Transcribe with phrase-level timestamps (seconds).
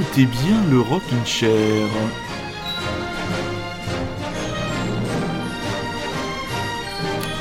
[0.00, 1.86] Écoutez bien le Rockin' Chair.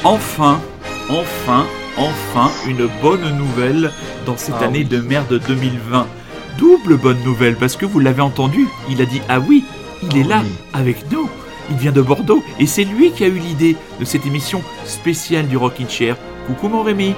[0.04, 0.60] Enfin,
[1.10, 1.66] enfin,
[1.97, 3.92] enfin, une bonne nouvelle
[4.25, 4.86] dans cette Ah année oui.
[4.86, 6.07] de merde 2020.
[6.57, 9.64] Double bonne nouvelle parce que vous l'avez entendu, il a dit ah oui,
[10.04, 10.52] il est Ah là oui.
[10.74, 11.30] avec nous.
[11.71, 15.47] Il vient de Bordeaux et c'est lui qui a eu l'idée de cette émission spéciale
[15.47, 16.16] du Rockin' Chair.
[16.47, 17.14] Coucou mon Rémi.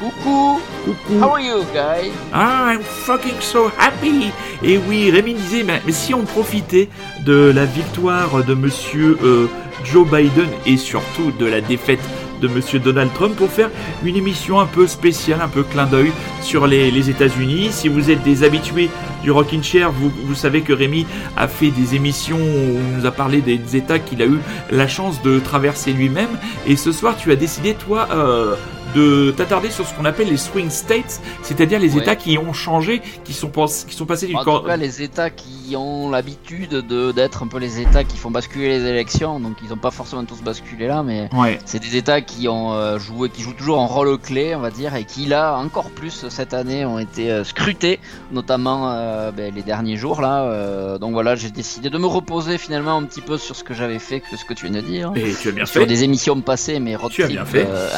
[0.00, 1.18] Coucou, Coucou.
[1.20, 4.30] how are you guys Ah, I'm fucking so happy
[4.62, 6.88] Et oui, Rémi disait, mais, mais si on profitait
[7.24, 9.46] de la victoire de Monsieur euh,
[9.84, 12.00] Joe Biden et surtout de la défaite
[12.40, 13.70] de Monsieur Donald Trump pour faire
[14.02, 16.10] une émission un peu spéciale, un peu clin d'œil
[16.40, 17.68] sur les, les États-Unis.
[17.70, 18.88] Si vous êtes des habitués
[19.22, 23.04] du Rockin' Chair, vous, vous savez que Rémi a fait des émissions où il nous
[23.06, 24.38] a parlé des États qu'il a eu
[24.70, 26.30] la chance de traverser lui-même.
[26.66, 28.54] Et ce soir, tu as décidé, toi, euh,
[28.94, 32.02] de t'attarder sur ce qu'on appelle les swing states, c'est-à-dire les Ouais.
[32.02, 34.62] États qui ont changé, qui sont, qui sont passés du En corps.
[34.62, 38.30] tout cas, les États qui ont l'habitude de d'être un peu les États qui font
[38.30, 41.58] basculer les élections, donc ils n'ont pas forcément tous basculé là, mais Ouais.
[41.64, 44.70] c'est des États qui ont euh, joué, qui jouent toujours un rôle clé, on va
[44.70, 47.98] dire, et qui là encore plus cette année ont été euh, scrutés,
[48.32, 50.42] notamment euh, ben, les derniers jours là.
[50.44, 53.74] euh, donc voilà, j'ai décidé de me reposer finalement un petit peu sur ce que
[53.74, 55.12] j'avais fait que ce que tu viens de dire.
[55.16, 55.86] Et tu as bien sur fait.
[55.86, 57.66] des émissions passées, mais road Tu as bien fait.
[57.68, 57.88] euh,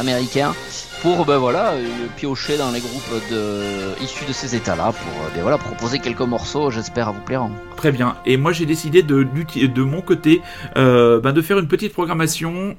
[1.03, 1.85] pour ben voilà euh,
[2.17, 6.21] piocher dans les groupes de issus de ces États-là, pour euh, ben voilà proposer quelques
[6.21, 7.49] morceaux, j'espère à vous plaire.
[7.77, 8.17] Très bien.
[8.27, 10.41] Et moi, j'ai décidé de, de mon côté
[10.77, 12.77] euh, ben, de faire une petite programmation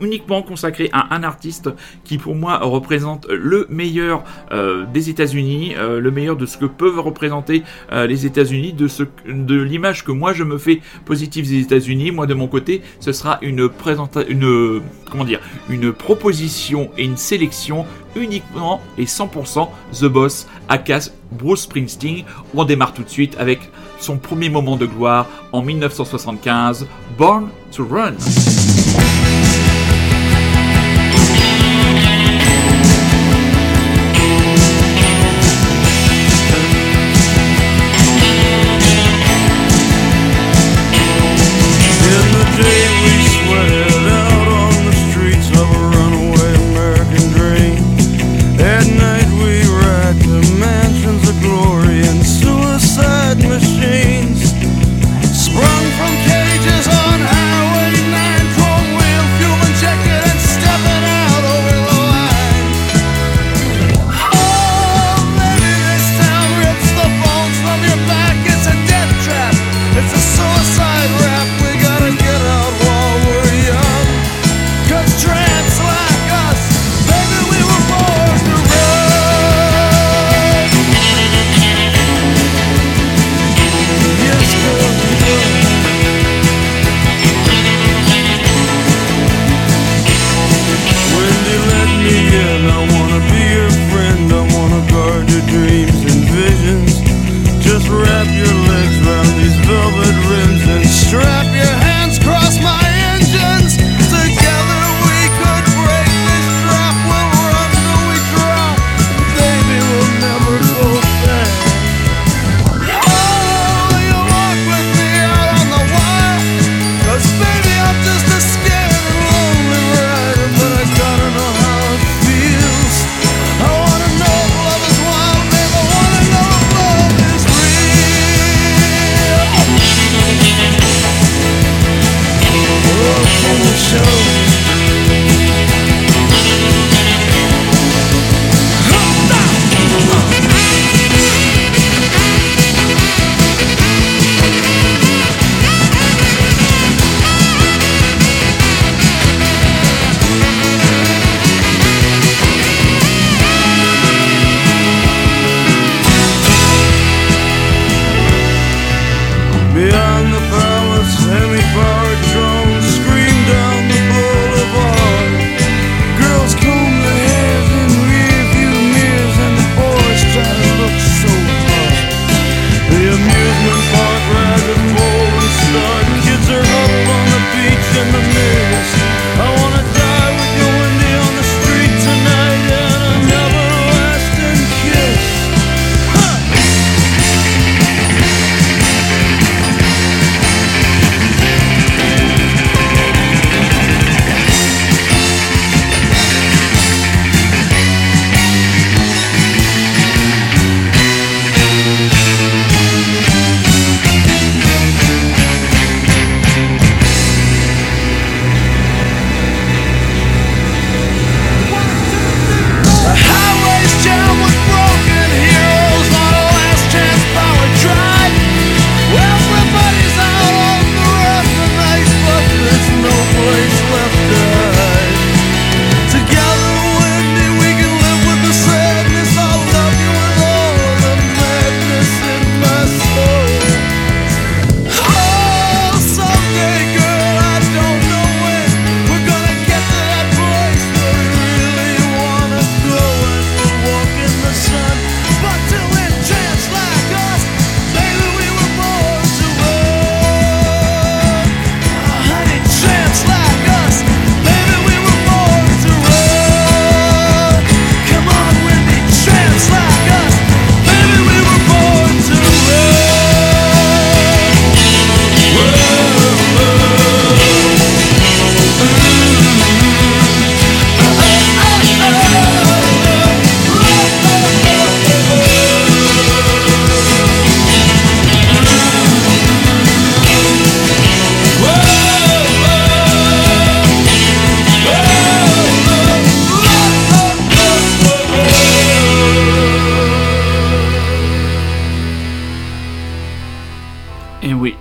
[0.00, 1.70] uniquement consacrée à un artiste
[2.04, 4.24] qui, pour moi, représente le meilleur
[4.92, 10.04] des États-Unis, le meilleur de ce que peuvent représenter les États-Unis, de ce, de l'image
[10.04, 12.10] que moi je me fais positive des États-Unis.
[12.10, 17.16] Moi, de mon côté, ce sera une présentation, une comment dire, une proposition et une
[17.26, 22.24] sélection uniquement et 100% The Boss, Akas, Bruce Springsteen.
[22.54, 23.60] On démarre tout de suite avec
[23.98, 26.86] son premier moment de gloire en 1975,
[27.18, 28.55] Born to Run.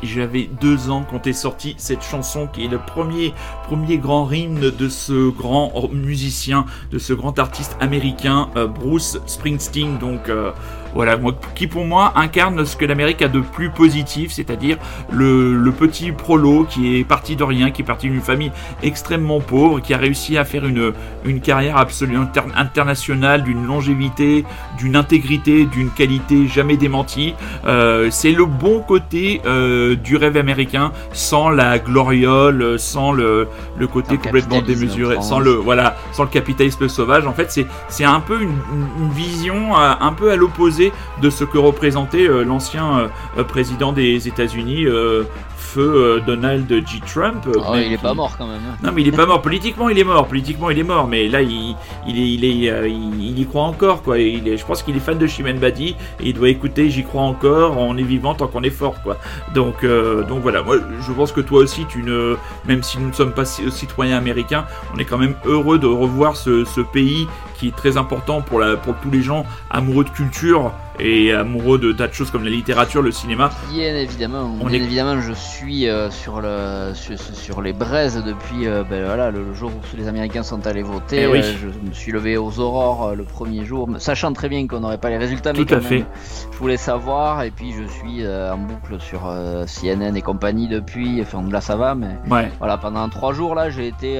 [0.03, 3.33] J'avais deux ans quand est sortie cette chanson qui est le premier,
[3.67, 9.97] premier grand hymne de ce grand musicien, de ce grand artiste américain, euh, Bruce Springsteen.
[9.97, 10.51] Donc, euh,
[10.95, 14.77] voilà, moi, qui pour moi incarne ce que l'Amérique a de plus positif, c'est-à-dire
[15.11, 18.51] le, petit prolo qui est parti de rien, qui est parti d'une famille
[18.81, 20.93] extrêmement pauvre, qui a réussi à faire une,
[21.25, 24.45] une carrière absolument internationale, d'une longévité,
[24.77, 27.35] d'une intégrité, d'une qualité jamais démentie.
[27.65, 33.87] Euh, c'est le bon côté euh, du rêve américain, sans la gloriole, sans le, le
[33.87, 37.27] côté complètement démesuré, sans le voilà, sans le capitalisme sauvage.
[37.27, 37.59] En fait,
[37.89, 38.55] c'est un peu une,
[38.99, 40.84] une vision euh, un peu à l'opposé
[41.21, 45.23] de ce que représentait euh, l'ancien euh, président des États-Unis, euh,
[45.57, 47.01] feu Donald J.
[47.01, 47.45] Trump.
[47.47, 48.61] Oh, il est pas mort quand même.
[48.69, 48.77] Hein.
[48.81, 49.41] Non, mais il est pas mort.
[49.41, 50.27] Politiquement, il est mort.
[50.27, 51.07] Politiquement, il est mort.
[51.07, 51.75] Mais là, il,
[52.07, 54.01] il, est, il, est, il, y croit encore.
[54.01, 54.19] Quoi.
[54.19, 57.03] Il est, je pense qu'il est fan de Chimène Badi et il doit écouter J'y
[57.03, 57.77] crois encore.
[57.77, 59.01] On est vivant tant qu'on est fort.
[59.01, 59.17] Quoi.
[59.53, 60.63] Donc, donc voilà.
[60.63, 62.35] Moi, je pense que toi aussi, tu ne,
[62.65, 66.37] même si nous ne sommes pas citoyens américains, on est quand même heureux de revoir
[66.37, 67.27] ce, ce pays
[67.57, 71.77] qui est très important pour, la, pour tous les gens amoureux de culture et amoureux
[71.77, 73.49] de tas de choses comme la littérature, le cinéma.
[73.71, 79.05] Bien évidemment, bien évidemment, je suis euh, sur, le, sur, les braises depuis euh, ben,
[79.05, 81.21] voilà, le jour où les Américains sont allés voter.
[81.21, 84.79] Eh euh, je me suis levé aux aurores le premier jour, sachant très bien qu'on
[84.79, 86.05] n'aurait pas les résultats, mais Tout à fait.
[86.51, 87.43] je voulais savoir.
[87.43, 89.21] Et puis je suis en boucle sur
[89.65, 91.21] CNN et compagnie depuis.
[91.21, 92.17] Enfin, là ça va, mais
[92.59, 94.17] voilà, pendant trois jours là, j'ai été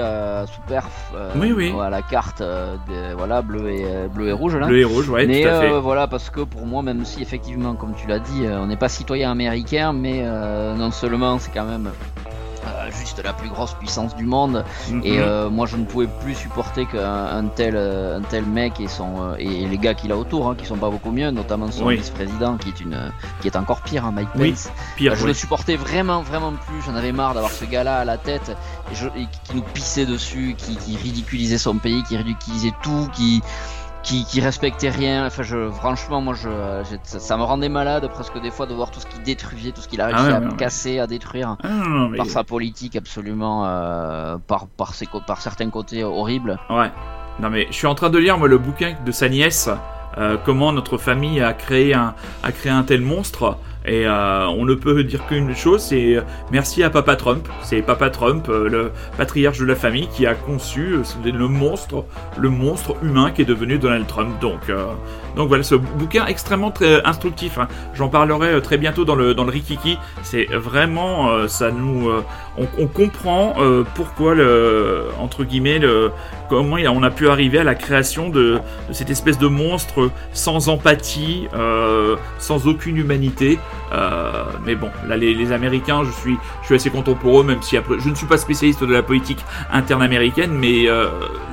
[0.48, 1.74] sous perf oui, oui.
[1.82, 4.56] à la carte de, voilà, bleu, et, bleu et rouge.
[4.56, 4.68] Là.
[4.68, 5.80] Bleu et rouge, ouais, mais, tout à fait.
[5.80, 8.78] voilà, parce que pour moi, même si effectivement, comme tu l'as dit, euh, on n'est
[8.78, 11.92] pas citoyen américain, mais euh, non seulement c'est quand même
[12.68, 14.64] euh, juste la plus grosse puissance du monde.
[14.90, 15.02] Mhm.
[15.04, 15.20] Et
[15.50, 19.78] moi, je ne pouvais plus supporter qu'un tel, un tel mec et, son, et les
[19.78, 22.80] gars qu'il a autour, hein, qui sont pas beaucoup mieux, notamment son vice-président, qui est
[22.80, 24.70] une, qui est encore pire, hein, Mike Pence.
[24.96, 26.82] pire, je le supportais vraiment, vraiment plus.
[26.86, 28.56] J'en avais marre d'avoir ce gars-là à la tête
[28.92, 33.42] et, qui nous pissait dessus, qui, qui ridiculisait son pays, qui ridiculisait tout, qui
[34.06, 35.26] qui, respectait rien.
[35.26, 36.50] Enfin, je, franchement, moi, je,
[37.04, 39.88] ça, me rendait malade presque des fois de voir tout ce qu'il détruisait, tout ce
[39.88, 41.68] qu'il a réussi ah à casser, à détruire ah
[42.16, 46.60] par sa politique absolument, euh, par, par, ses, par certains côtés horribles.
[46.70, 46.92] Ouais.
[47.40, 49.70] Non mais je suis en train de lire moi le bouquin de sa nièce,
[50.18, 53.58] euh, comment notre famille a créé un, a créé un tel monstre.
[53.88, 56.18] Et euh, on ne peut dire qu'une chose, c'est
[56.52, 57.48] merci à Papa Trump.
[57.62, 62.04] C'est Papa Trump, euh, le patriarche de la famille, qui a conçu euh, le monstre,
[62.38, 64.40] le monstre humain qui est devenu Donald Trump.
[64.42, 64.72] Donc,
[65.36, 67.60] donc voilà, ce bouquin extrêmement très instructif.
[67.60, 67.68] Hein.
[67.94, 69.98] J'en parlerai très bientôt dans le dans le Rikiki.
[70.24, 72.10] C'est vraiment, ça nous,
[72.58, 73.56] on, comprend
[73.96, 76.12] pourquoi le entre guillemets le
[76.50, 80.70] comment on a pu arriver à la création de, de cette espèce de monstre sans
[80.70, 81.48] empathie,
[82.40, 83.60] sans aucune humanité.
[83.92, 87.62] Euh, mais bon, là, les, Américains, je suis, je suis assez content pour eux, même
[87.62, 91.08] si après, je ne suis pas spécialiste de la politique interne américaine, mais euh,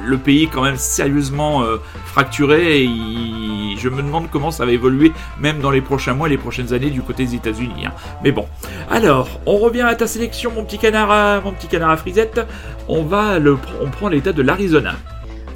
[0.04, 4.72] le pays est quand même sérieusement euh, fracturé et je me demande comment ça va
[4.72, 7.86] évoluer, même dans les prochains mois, les prochaines années du côté des États-Unis.
[7.86, 7.92] Hein.
[8.24, 8.46] Mais bon,
[8.90, 12.40] alors, on revient à ta sélection, mon petit canard, à, mon petit canard frisette.
[12.88, 14.94] On va le, on prend l'état de l'Arizona.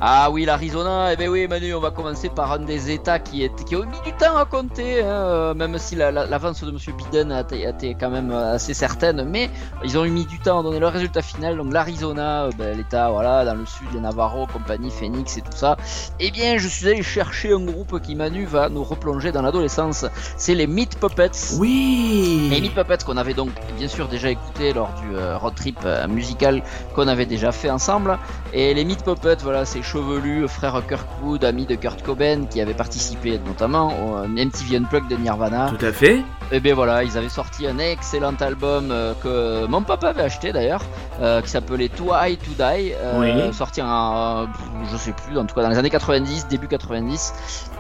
[0.01, 3.45] Ah oui, l'Arizona, eh ben oui Manu, on va commencer par un des États qui,
[3.45, 6.77] est, qui a mis du temps à compter, hein, euh, même si l'avance de M.
[6.99, 9.49] Biden a été, quand même assez certaine, mais
[9.85, 12.77] ils ont eu mis du temps à donner le résultat final, donc l'Arizona, euh, ben,
[12.77, 15.79] l'État voilà, dans le sud, les Navarro, compagnie, Phoenix et tout ça,
[16.21, 20.05] eh bien je suis allé chercher un groupe qui Manu va nous replonger dans l'adolescence,
[20.37, 21.57] c'est les Meat Puppets.
[21.59, 23.49] Oui Les Meat Puppets qu'on avait donc
[23.79, 26.63] bien sûr déjà écouté lors du euh, road trip musical
[26.95, 28.19] qu'on avait déjà fait ensemble,
[28.53, 32.75] et les Meat Puppets, voilà, c'est chevelu, frère Kirkwood, ami de Kurt Cobain, qui avait
[32.75, 35.71] participé notamment au MTV Unplugged de Nirvana.
[35.71, 36.23] Tout à fait.
[36.53, 40.53] Et bien voilà, ils avaient sorti un excellent album euh, que mon papa avait acheté
[40.53, 40.83] d'ailleurs,
[41.21, 44.47] euh, qui s'appelait Too High to Die, euh, sorti en,
[44.91, 47.71] je sais plus, en tout cas dans les années 90, début 90.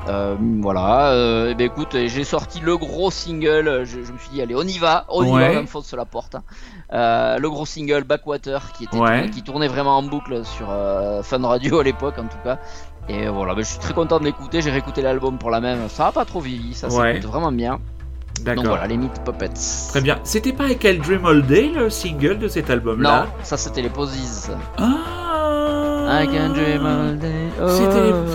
[0.61, 1.13] voilà,
[1.49, 4.79] et ben écoute, j'ai sorti le gros single, je, me suis dit allez on y
[4.79, 6.37] va, on y va, on fonce la porte.
[6.37, 6.43] Hein.
[6.91, 10.67] Le gros single Backwater qui était qui tournait vraiment en boucle sur
[11.23, 12.59] Fun Radio à l'époque en tout cas.
[13.09, 15.89] Et voilà, ben, je suis très content de l'écouter, j'ai réécouté l'album pour la même,
[15.89, 17.79] ça a pas trop vieilli, ça s'écoute vraiment bien.
[18.43, 18.65] D'accord.
[18.65, 19.49] Donc voilà, les Meat Puppets.
[19.89, 20.19] Très bien.
[20.25, 23.21] C'était pas avec El Dream All Day le single de cet album-là?
[23.21, 24.51] Non, ça c'était les Posies.
[24.77, 27.49] Ah I can dream all day.
[27.61, 27.69] Oh.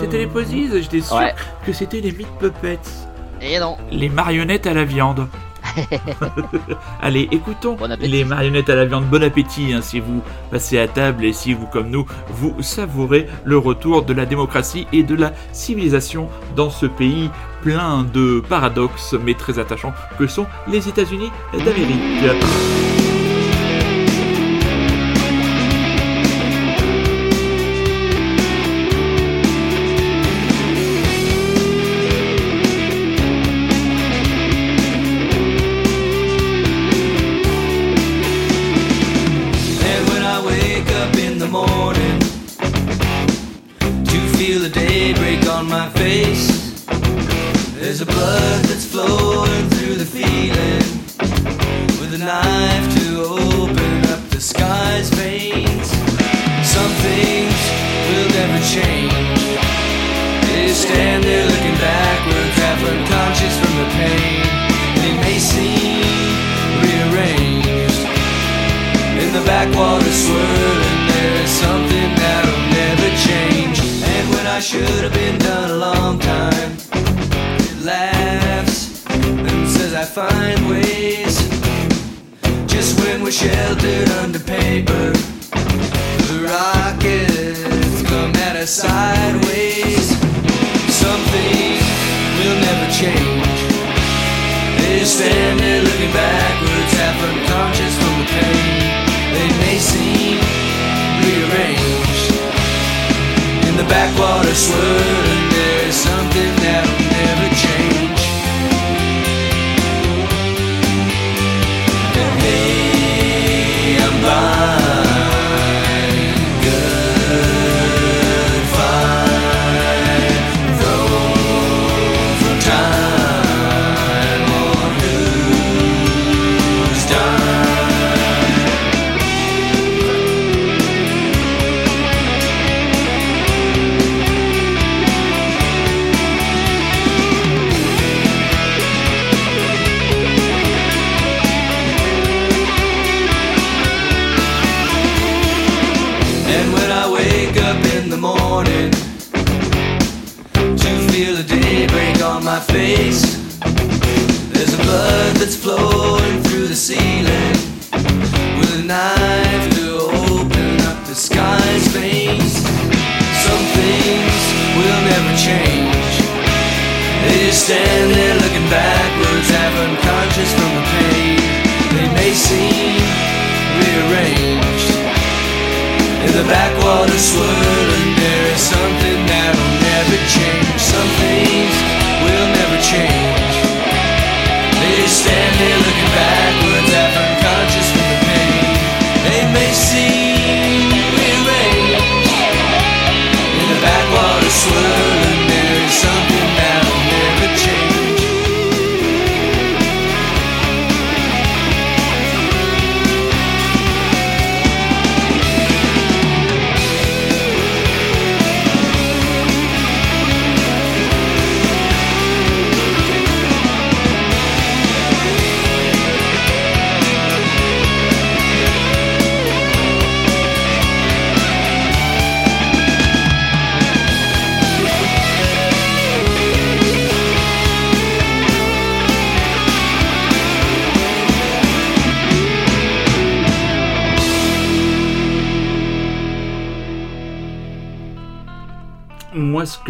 [0.00, 1.20] C'était les, Posies, j'étais sûr
[1.64, 2.78] que c'était les Meat Puppets.
[3.40, 3.76] Et non.
[3.90, 5.26] Les marionnettes à la viande.
[7.02, 9.06] Allez, écoutons les marionnettes à la viande.
[9.06, 13.26] Bon appétit hein, si vous passez à table et si vous, comme nous, vous savourez
[13.44, 17.30] le retour de la démocratie et de la civilisation dans ce pays
[17.62, 22.81] plein de paradoxes mais très attachants que sont les États-Unis d'Amérique.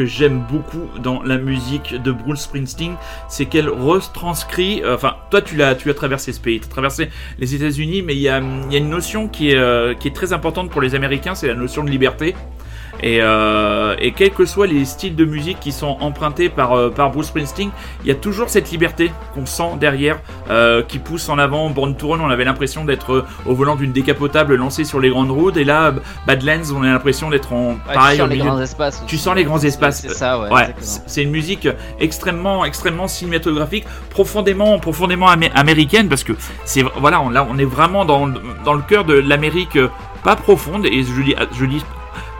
[0.03, 2.97] Que j'aime beaucoup dans la musique de Bruce Springsteen,
[3.29, 4.83] c'est qu'elle retranscrit.
[4.83, 8.03] euh, Enfin, toi, tu l'as, tu as traversé ce pays, tu as traversé les États-Unis,
[8.03, 11.47] mais il y a, une notion euh, qui est très importante pour les Américains, c'est
[11.47, 12.35] la notion de liberté.
[13.03, 16.89] Et, euh, et quels que soient les styles de musique qui sont empruntés par, euh,
[16.91, 17.71] par Bruce Springsteen,
[18.03, 21.69] il y a toujours cette liberté qu'on sent derrière, euh, qui pousse en avant.
[21.71, 25.09] Born to Run, on avait l'impression d'être euh, au volant d'une décapotable lancée sur les
[25.11, 25.93] grandes routes, et là,
[26.27, 28.51] Badlands, on a l'impression d'être en Ouais, pareil tu au sens les milieu.
[28.51, 29.03] grands espaces.
[29.07, 30.01] Tu sens les grands espaces.
[30.03, 30.51] C'est ça, ouais.
[30.53, 31.69] Ouais, c'est une musique
[31.99, 37.65] extrêmement, extrêmement cinématographique, profondément, profondément amé- américaine, parce que c'est voilà, on, là, on est
[37.65, 39.89] vraiment dans, le- dans le cœur de l'Amérique euh,
[40.23, 41.83] pas profonde, et je dis, je dis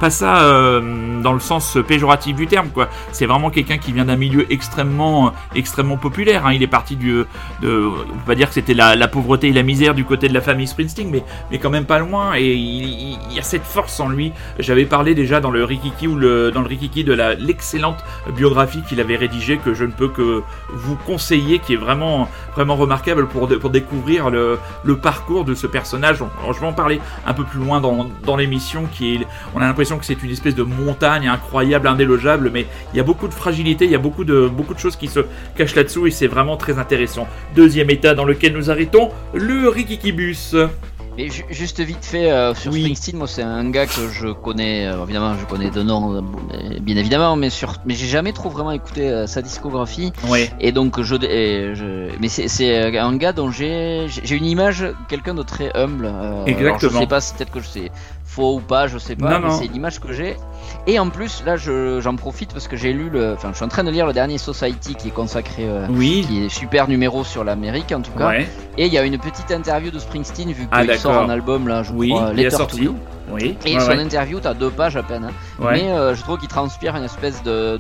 [0.03, 2.89] pas ça euh, dans le sens péjoratif du terme, quoi.
[3.13, 6.45] C'est vraiment quelqu'un qui vient d'un milieu extrêmement, extrêmement populaire.
[6.45, 6.53] hein.
[6.53, 7.23] Il est parti du,
[7.63, 10.27] de, on peut pas dire que c'était la, la pauvreté et la misère du côté
[10.29, 12.35] de la famille Springsteen, mais, mais quand même pas loin.
[12.37, 14.33] Et il, y a cette force en lui.
[14.59, 17.99] J'avais parlé déjà dans le Rikiki ou le, dans le Rikiki de la l'excellente
[18.37, 20.43] biographie qu'il avait rédigée que je ne peux que
[20.73, 25.69] vous conseiller, qui est vraiment, vraiment remarquable pour, pour découvrir le, le parcours de ce
[25.69, 26.21] personnage.
[26.23, 29.21] On- je vais en parler un peu plus loin dans, dans l'émission, qui
[29.55, 33.05] on a l'impression que c'est une espèce de montagne incroyable, indélogeable, mais il y a
[33.05, 35.21] beaucoup de fragilité, il y a beaucoup de, beaucoup de choses qui se
[35.57, 37.27] cachent là-dessous et c'est vraiment très intéressant.
[37.55, 40.55] Deuxième état dans lequel nous arrêtons, le Rikikibus.
[41.19, 42.81] Et ju- juste vite fait euh, sur Oui.
[42.81, 46.21] Springsteen, moi c'est un gars que je connais, euh, évidemment je connais de nom, euh,
[46.81, 50.11] bien évidemment, mais sur, mais j'ai jamais trop vraiment écouté euh, sa discographie.
[50.29, 50.51] Ouais.
[50.59, 54.87] Et donc je, et je mais c'est c'est un gars dont j'ai j'ai une image,
[55.11, 56.07] quelqu'un de très humble.
[56.07, 56.11] euh,
[56.45, 56.93] alors, Exactement.
[56.93, 57.91] je sais pas, c'est peut-être que je sais
[58.35, 60.37] faux ou pas, je sais pas, Non, mais c'est l'image que j'ai.
[60.87, 63.35] Et en plus, là, je- j'en profite parce que j'ai lu le.
[63.35, 65.65] Enfin, je suis en train de lire le dernier Society qui est consacré.
[65.69, 66.25] euh, Oui.
[66.27, 68.29] qui est super numéro sur l'Amérique en tout cas.
[68.29, 68.49] Ouais.
[68.79, 71.69] Et il y a une petite interview de Springsteen vu Ah, qu'il sort un album
[71.69, 72.89] là, je Oui, crois, Letter to sorti.
[73.31, 73.57] Oui.
[73.65, 74.01] Et son ouais.
[74.03, 75.25] interview, t'as deux pages à peine.
[75.25, 75.65] hein.
[75.65, 75.73] Ouais.
[75.75, 77.79] Mais euh, je trouve qu'il transpire une espèce de,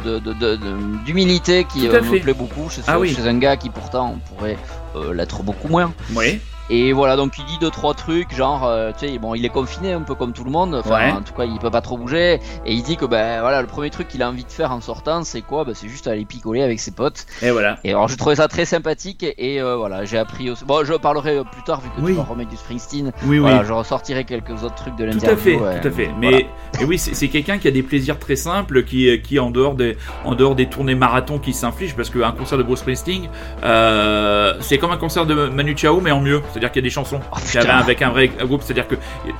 [1.04, 3.14] d'humilité qui euh, me plaît beaucoup chez, Ah oui.
[3.14, 4.56] chez un gars qui pourtant pourrait
[4.96, 5.92] euh, l'être beaucoup moins.
[6.14, 6.40] Oui.
[6.74, 9.50] Et voilà, donc il dit deux trois trucs, genre, euh, tu sais, bon, il est
[9.50, 11.12] confiné un peu comme tout le monde, enfin, Ouais.
[11.12, 12.40] en tout cas, il peut pas trop bouger.
[12.64, 14.80] Et il dit que ben voilà, le premier truc qu'il a envie de faire en
[14.80, 15.64] sortant, c'est quoi?
[15.64, 17.26] Ben c'est juste aller picoler avec ses potes.
[17.42, 17.76] Et voilà.
[17.84, 20.64] Et alors j'ai trouvé ça très sympathique et euh, voilà, j'ai appris aussi.
[20.64, 22.12] Bon, je parlerai plus tard vu que Oui.
[22.12, 23.12] tu vas remettre du Springsteen.
[23.26, 23.50] Oui, oui.
[23.64, 25.32] Je ressortirai quelques autres trucs de Tout l'interview.
[25.34, 25.80] à fait, ouais.
[25.82, 26.10] tout à fait.
[26.18, 26.18] Voilà.
[26.18, 26.46] Mais,
[26.86, 29.98] oui, c'est c'est quelqu'un qui a des plaisirs très simples, qui, qui en dehors des,
[30.24, 33.28] en dehors des tournées marathon, qui s'inflige, parce qu'un concert de Bruce Springsteen,
[33.62, 36.40] euh, c'est comme un concert de Manu Chao, mais en mieux.
[36.62, 38.62] C'est-à-dire qu'il y a des chansons Oh, qu'il y avait avec un vrai groupe.
[38.62, 38.94] C'est-à-dire que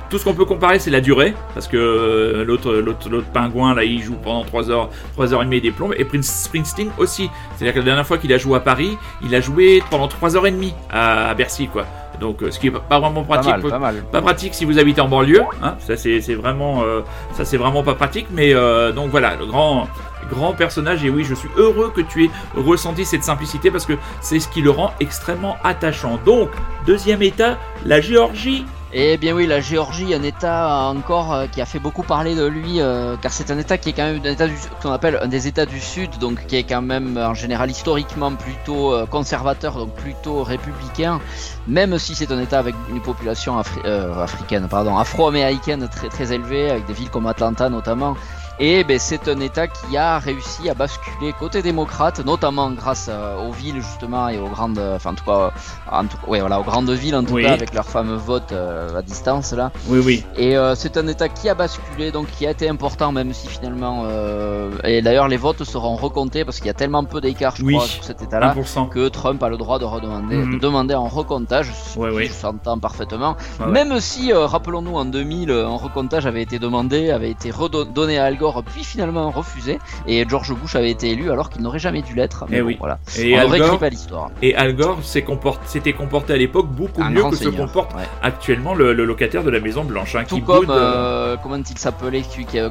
[0.09, 3.73] tout ce qu'on peut comparer, c'est la durée, parce que euh, l'autre, l'autre, l'autre pingouin
[3.73, 6.89] là, il joue pendant 3 heures, 3 heures et demie des plombes, et Prince Springsteen
[6.97, 7.29] aussi.
[7.55, 10.35] C'est-à-dire que la dernière fois qu'il a joué à Paris, il a joué pendant 3
[10.35, 11.85] heures et demie à, à Bercy, quoi.
[12.23, 13.51] Donc, euh, ce qui est pas vraiment Pas pratique.
[13.51, 13.95] mal, pas mal.
[14.09, 17.01] Pas pratique si vous habitez en banlieue, hein, ça c'est c'est vraiment, euh,
[17.33, 18.27] ça c'est vraiment pas pratique.
[18.31, 19.89] Mais euh, donc voilà, le grand,
[20.29, 21.03] grand personnage.
[21.03, 24.47] Et oui, je suis heureux que tu aies ressenti cette simplicité parce que c'est ce
[24.47, 26.17] qui le rend extrêmement attachant.
[26.25, 26.49] Donc
[26.87, 28.65] deuxième état, la Géorgie.
[28.95, 32.45] Eh bien oui, la Géorgie, un État encore euh, qui a fait beaucoup parler de
[32.45, 34.45] lui, euh, car c'est un État qui est quand même un État
[34.83, 38.31] qu'on appelle un des États du Sud, donc qui est quand même en général historiquement
[38.35, 41.19] plutôt euh, conservateur, donc plutôt républicain,
[41.65, 43.83] même si c'est un État avec une population afri-
[44.21, 48.15] africaine, pardon, afro-américaine très très élevée, avec des villes comme Atlanta notamment.
[48.59, 53.35] Et ben, c'est un État qui a réussi à basculer côté démocrate, notamment grâce euh,
[53.47, 55.51] aux villes justement et aux grandes, enfin en tout cas,
[55.91, 57.43] en tout, ouais, voilà, aux grandes villes en tout Oui.
[57.43, 59.71] cas avec leur fameux vote euh, à distance là.
[59.87, 60.23] Oui, oui.
[60.37, 63.47] Et euh, c'est un État qui a basculé, donc qui a été important, même si
[63.47, 64.03] finalement.
[64.05, 67.63] euh, et d'ailleurs, les votes seront recomptés parce qu'il y a tellement peu d'écart, je
[67.63, 67.73] Oui.
[67.73, 68.53] crois, sur cet État-là.
[68.53, 68.89] 1%.
[68.89, 73.35] Que Trump a le droit de redemander, de demander un recomptage, ce Ouais, s'entends parfaitement.
[73.59, 73.65] Ouais.
[73.67, 78.25] Même si, rappelons-nous, en 2000, euh, un recomptage avait été demandé, avait été redonné à
[78.25, 82.01] Al Gore, puis finalement refusé, et George Bush avait été élu alors qu'il n'aurait jamais
[82.01, 82.45] dû l'être.
[82.49, 82.75] Mais Eh bon, oui.
[82.77, 82.99] voilà.
[83.17, 84.31] Et On Al Gore, pas l'histoire.
[84.41, 88.01] et Al Gore s'était comporté à l'époque beaucoup Un mieux que se comporte ouais.
[88.21, 91.37] actuellement le, le locataire de la Maison Blanche, hein, Tout qui comme, boude, euh, euh,
[91.41, 92.23] comment il s'appelait,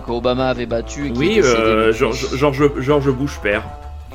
[0.07, 2.27] qu'Obama avait battu et qui oui, euh, George,
[2.79, 3.63] George Bush père.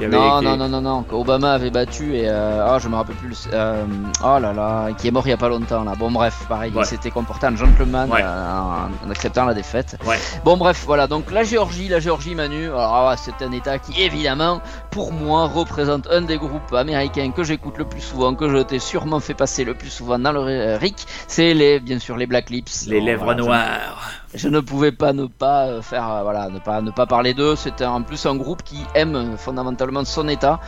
[0.05, 2.29] Avait, Non, non, non, non, non, qu'Obama avait battu et.
[2.29, 3.47] Euh, ah, je me rappelle plus.
[3.53, 3.83] Euh,
[4.23, 5.93] oh là là, qui est mort il y a pas longtemps là.
[5.97, 6.83] Bon, bref, pareil, Ouais.
[6.83, 8.21] il s'était comporté en gentleman Ouais.
[8.23, 9.97] euh, en, acceptant la défaite.
[10.05, 10.17] Ouais.
[10.43, 13.99] Bon, bref, voilà, donc la Géorgie, la Géorgie, Manu, alors ah, c'est un état qui,
[14.01, 18.57] évidemment, pour moi, représente un des groupes américains que j'écoute le plus souvent, que je
[18.63, 21.05] t'ai sûrement fait passer le plus souvent dans le euh, RIC.
[21.27, 22.85] C'est les, bien sûr, les Black Lips.
[22.87, 24.11] Les lèvres voilà, noires.
[24.37, 27.33] Je ne pouvais pas ne pas euh, faire euh, voilà ne pas ne pas parler
[27.33, 27.55] d'eux.
[27.55, 30.59] C'était en plus un groupe qui aime euh, fondamentalement son état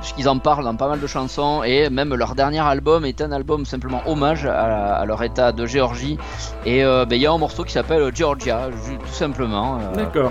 [0.00, 1.62] puisqu'ils en parlent dans pas mal de chansons.
[1.64, 6.16] Et même leur dernier album est un album simplement hommage à, leur état de Géorgie.
[6.64, 10.30] Et ben, il y a un morceau qui s'appelle Georgia tout simplement D'accord.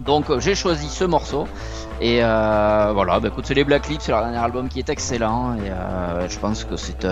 [0.00, 1.46] Donc euh, j'ai choisi ce morceau
[2.00, 4.90] et euh, voilà, bah, écoute, c'est les Black Lips, c'est leur dernier album qui est
[4.90, 7.06] excellent et euh, je pense que c'est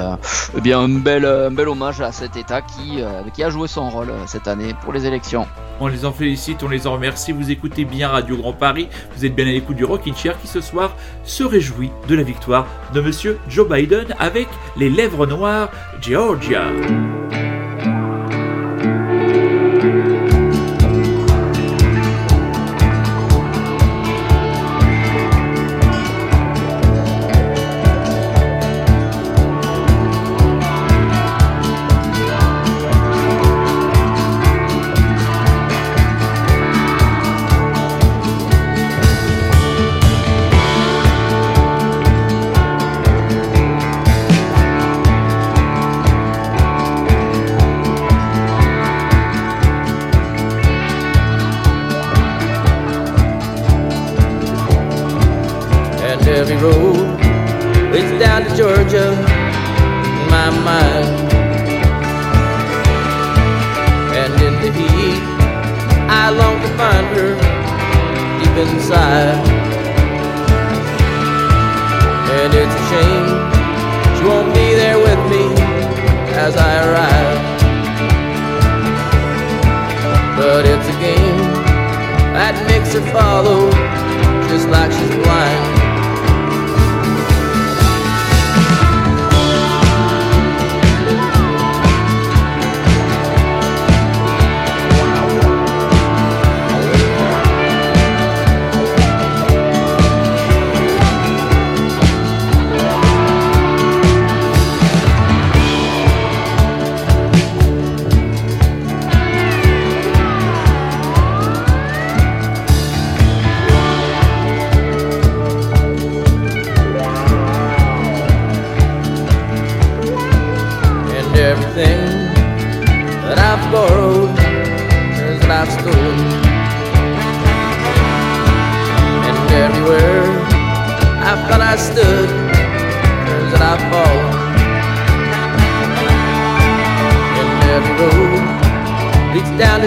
[0.57, 4.13] eh bien un bel, bel hommage à cet État qui, qui a joué son rôle
[4.27, 5.47] cette année pour les élections.
[5.81, 7.33] On les en félicite, on les en remercie.
[7.33, 8.89] Vous écoutez bien Radio Grand Paris.
[9.17, 10.95] Vous êtes bien à l'écoute du Rockin' Chair qui ce soir
[11.25, 15.71] se réjouit de la victoire de Monsieur Joe Biden avec les lèvres noires
[16.01, 16.65] Georgia.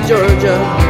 [0.07, 0.86] Georgia.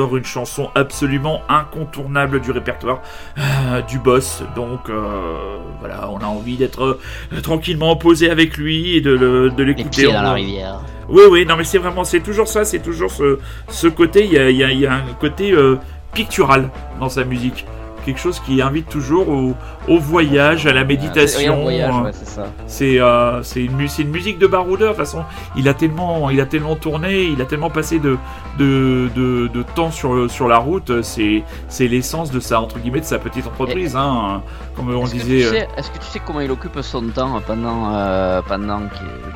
[0.00, 3.00] Encore une chanson absolument incontournable du répertoire
[3.38, 4.42] euh, du boss.
[4.56, 6.98] Donc euh, voilà, on a envie d'être
[7.32, 10.02] euh, tranquillement posé avec lui et de, le- de Les l'écouter.
[10.04, 10.80] pieds dans la On- rivière.
[11.08, 14.32] Oui, oui, non, mais c'est vraiment, c'est toujours ça, c'est toujours ce, ce côté, il
[14.32, 15.52] y a, il y a- il y a un côté
[16.14, 17.66] pictural dans sa musique.
[18.04, 19.54] Quelque chose qui invite toujours au,
[19.90, 21.62] au voyage, à la méditation.
[21.62, 24.92] voyage, euh, ouais, c'est euh, une, une musique de baroudeur.
[24.92, 25.24] De toute façon,
[25.56, 28.16] il a tellement, il a tellement tourné, il a tellement passé de,
[28.58, 31.02] de, de, de temps sur, sur la route.
[31.02, 31.42] C'est
[31.80, 34.42] l'essence de sa entre guillemets de sa petite entreprise, hein,
[34.76, 35.44] comme on que, tu disait.
[35.44, 38.80] euh, sais, est-ce que tu sais comment il occupe son temps pendant, euh, pendant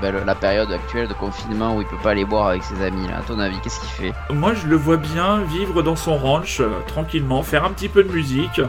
[0.01, 3.07] ben, la période actuelle de confinement où il peut pas aller boire avec ses amis
[3.09, 4.13] là, À ton avis, qu'est-ce qu'il fait?
[4.33, 8.05] Moi, je le vois bien vivre dans son ranch euh, tranquillement, faire un petit peu
[8.05, 8.61] de musique,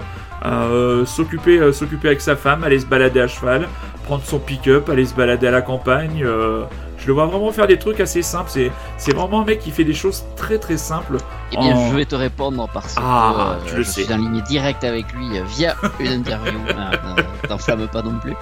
[0.46, 3.68] euh, s'occuper, euh, s'occuper avec sa femme, aller se balader à cheval,
[4.06, 6.24] prendre son pick-up, aller se balader à la campagne.
[6.24, 6.64] euh,
[6.98, 8.50] je le vois vraiment faire des trucs assez simples.
[8.98, 11.18] C'est vraiment un mec qui fait des choses très très simples.
[11.52, 11.88] Eh bien, Oh.
[11.92, 14.04] je vais te répondre parce Ah, que tu euh, le je sais.
[14.04, 16.60] suis en ligne directe avec lui euh, via une interview.
[16.78, 16.92] Ah,
[17.48, 18.34] T'enflamme pas non plus.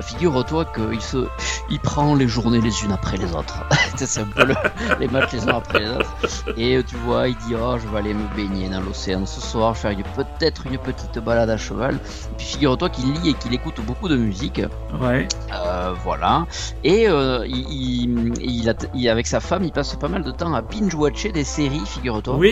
[0.00, 1.28] Figure-toi qu'il se,
[1.70, 3.58] il prend les journées les unes après les autres.
[3.96, 4.54] C'est un peu le-
[4.98, 6.12] les matchs les uns après les autres.
[6.56, 9.40] Et euh, tu vois, il dit oh, je vais aller me baigner dans l'océan ce
[9.40, 11.94] soir, faire peut-être une petite balade à cheval.
[11.94, 14.60] Et puis figure-toi qu'il lit et qu'il écoute beaucoup de musique.
[15.00, 15.28] Ouais.
[15.54, 16.44] Euh, voilà.
[16.84, 20.32] Et euh, il, il- il a- il- avec sa femme, il passe pas mal de
[20.32, 22.47] temps à binge-watcher des séries, figure-toi Oui.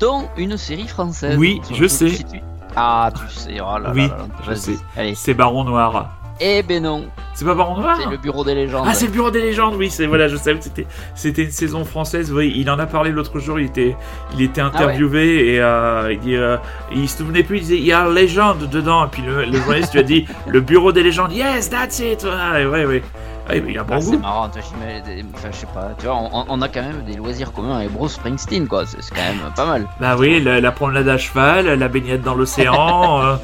[0.00, 1.36] Dont une série française.
[1.38, 2.06] Oui, je sais.
[2.10, 2.40] tu-
[2.76, 4.76] Ah, tu sais, oh là Oui, là là, je sais.
[5.14, 6.10] C'est Baron Noir.
[6.40, 7.04] Eh ben non,
[7.34, 8.84] C'est pas Baron Noir c'est le bureau des légendes.
[8.88, 11.52] Ah, c'est le Bureau des légendes, oui, c'est voilà, je savais que c'était c'était une
[11.52, 12.32] saison française.
[12.32, 13.60] Oui, il en a parlé l'autre jour.
[13.60, 13.96] Il était
[14.34, 16.56] il était interviewé et euh, il dit euh,
[16.92, 17.58] il se souvenait plus.
[17.58, 19.04] Il disait il y a légende dedans.
[19.04, 21.30] Et puis le, le journaliste lui a dit le Bureau des légendes.
[21.32, 22.26] Yes, that's it.
[22.28, 23.02] Ah, ouais, ouais.
[23.46, 26.46] Ah, il a un bon Ah, c'est marrant, enfin, je sais pas, tu vois, on,
[26.48, 29.52] on a quand même des loisirs communs avec Bruce Springsteen, quoi, c'est c'est quand même
[29.54, 29.86] pas mal.
[30.00, 33.20] Bah oui, la, la promenade à cheval, la baignade dans l'océan.
[33.22, 33.36] euh,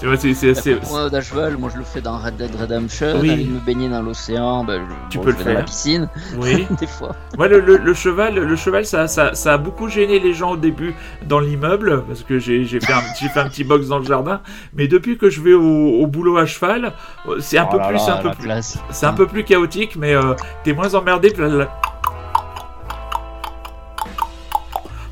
[0.00, 0.54] tu vois, c'est c'est
[0.90, 3.30] moi je le fais dans Red Dead Redemption, Oui.
[3.30, 5.56] aller me baigner dans l'océan, ben, je, Tu bon, peux je le vais dans la
[5.58, 5.64] faire.
[5.66, 6.66] piscine, oui.
[6.80, 7.14] des fois.
[7.36, 10.52] Moi, le, le- le cheval, le cheval, ça, ça, ça a beaucoup gêné les gens
[10.52, 10.94] au début
[11.26, 14.40] dans l'immeuble parce que j'ai fait, un, j'ai fait un petit box dans le jardin.
[14.74, 15.62] Mais depuis que je vais au,
[16.02, 16.92] au boulot à cheval,
[17.28, 19.26] euh, c'est un Oh peu là plus, là, c'est un peu plus, c'est un peu
[19.26, 21.30] plus chaotique, mais euh, t'es moins emmerdé.
[21.30, 21.68] Puis, là-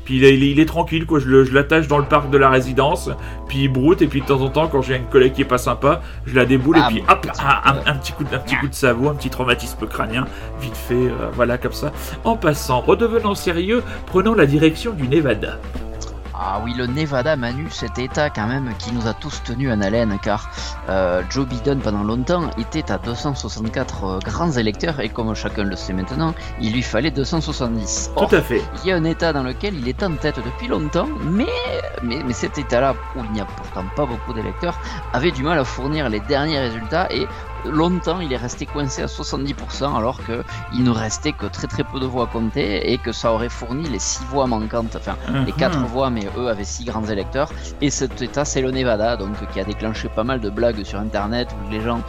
[0.07, 1.19] puis il est, il est- il est tranquille, quoi.
[1.19, 3.09] Je l'attache dans le parc de la résidence,
[3.49, 5.45] puis il broute, et puis de temps en temps, quand j'ai une collègue qui est
[5.45, 8.39] pas sympa, je la déboule, et puis hop, un, un- un petit coup, de- un
[8.39, 10.23] petit coup de sabot, un petit traumatisme crânien,
[10.61, 11.91] vite fait, euh, voilà, comme ça.
[12.23, 15.59] En passant, redevenons sérieux, prenons la direction du Nevada.
[16.39, 19.81] Ah oui, le Nevada, Manu, cet état quand même qui nous a tous tenus en
[19.81, 20.51] haleine, car
[20.87, 25.75] euh, Joe Biden pendant longtemps était à 264 euh, grands électeurs, et comme chacun le
[25.75, 28.11] sait maintenant, il lui fallait 270.
[28.15, 28.61] Or, Tout à fait.
[28.83, 31.47] il y a un état dans lequel il est en tête depuis longtemps, mais,
[32.03, 34.79] mais, mais cet état-là, où il n'y a pourtant pas beaucoup d'électeurs,
[35.13, 37.25] avait du mal à fournir les derniers résultats, et
[37.65, 40.43] longtemps il est resté coincé à 70% alors que
[40.73, 43.49] il ne restait que très très peu de voix à compter et que ça aurait
[43.49, 45.15] fourni les 6 voix manquantes, enfin
[45.45, 45.57] les Mhm.
[45.57, 47.51] quatre voix, mais eux avaient six grands électeurs.
[47.81, 50.99] Et cet état, c'est le Nevada, donc qui a déclenché pas mal de blagues sur
[50.99, 52.01] Internet où les gens,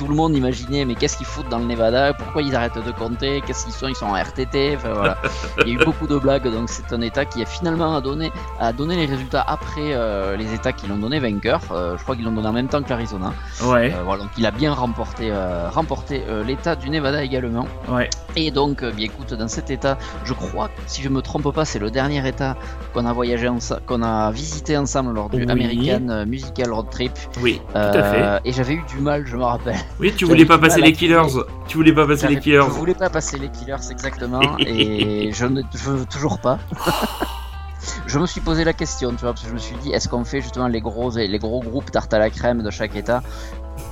[0.00, 2.14] tout, le monde imaginait, mais qu'est-ce qu'ils foutent dans le Nevada?
[2.14, 3.42] Pourquoi ils arrêtent de compter?
[3.46, 3.86] Qu'est-ce qu'ils sont?
[3.86, 4.76] Ils sont en RTT.
[4.76, 5.18] Enfin voilà,
[5.58, 6.50] il y a eu beaucoup de blagues.
[6.50, 10.54] Donc c'est un état qui a finalement donné, a donné les résultats après euh, les
[10.54, 11.60] états qui l'ont donné vainqueur.
[11.70, 13.34] Euh, je crois qu'ils l'ont donné en même temps que l'Arizona.
[13.64, 15.30] Ouais, Euh, voilà, donc il a bien remporté,
[15.70, 17.66] remporté l'état du Nevada également.
[17.88, 18.08] ouais.
[18.36, 21.80] Et donc, bien écoute, dans cet état, je crois si je me trompe pas, c'est
[21.80, 22.56] le dernier état
[22.94, 23.50] qu'on a voyagé
[23.86, 25.50] qu'on a visité ensemble lors du Oui.
[25.50, 27.12] American Musical Road Trip.
[27.42, 28.48] Oui, tout à fait.
[28.48, 29.76] Et j'avais eu du mal, je me rappelle.
[29.98, 31.22] Oui, tu voulais pas passer les killers.
[31.68, 32.62] Tu voulais pas passer les killers.
[32.66, 36.58] Je voulais pas passer les killers exactement, et je ne je veux toujours pas.
[38.06, 40.06] Je me suis posé la question, tu vois, parce que je me suis dit, est-ce
[40.06, 43.22] qu'on fait justement les gros, les gros groupes tarte à la crème de chaque état?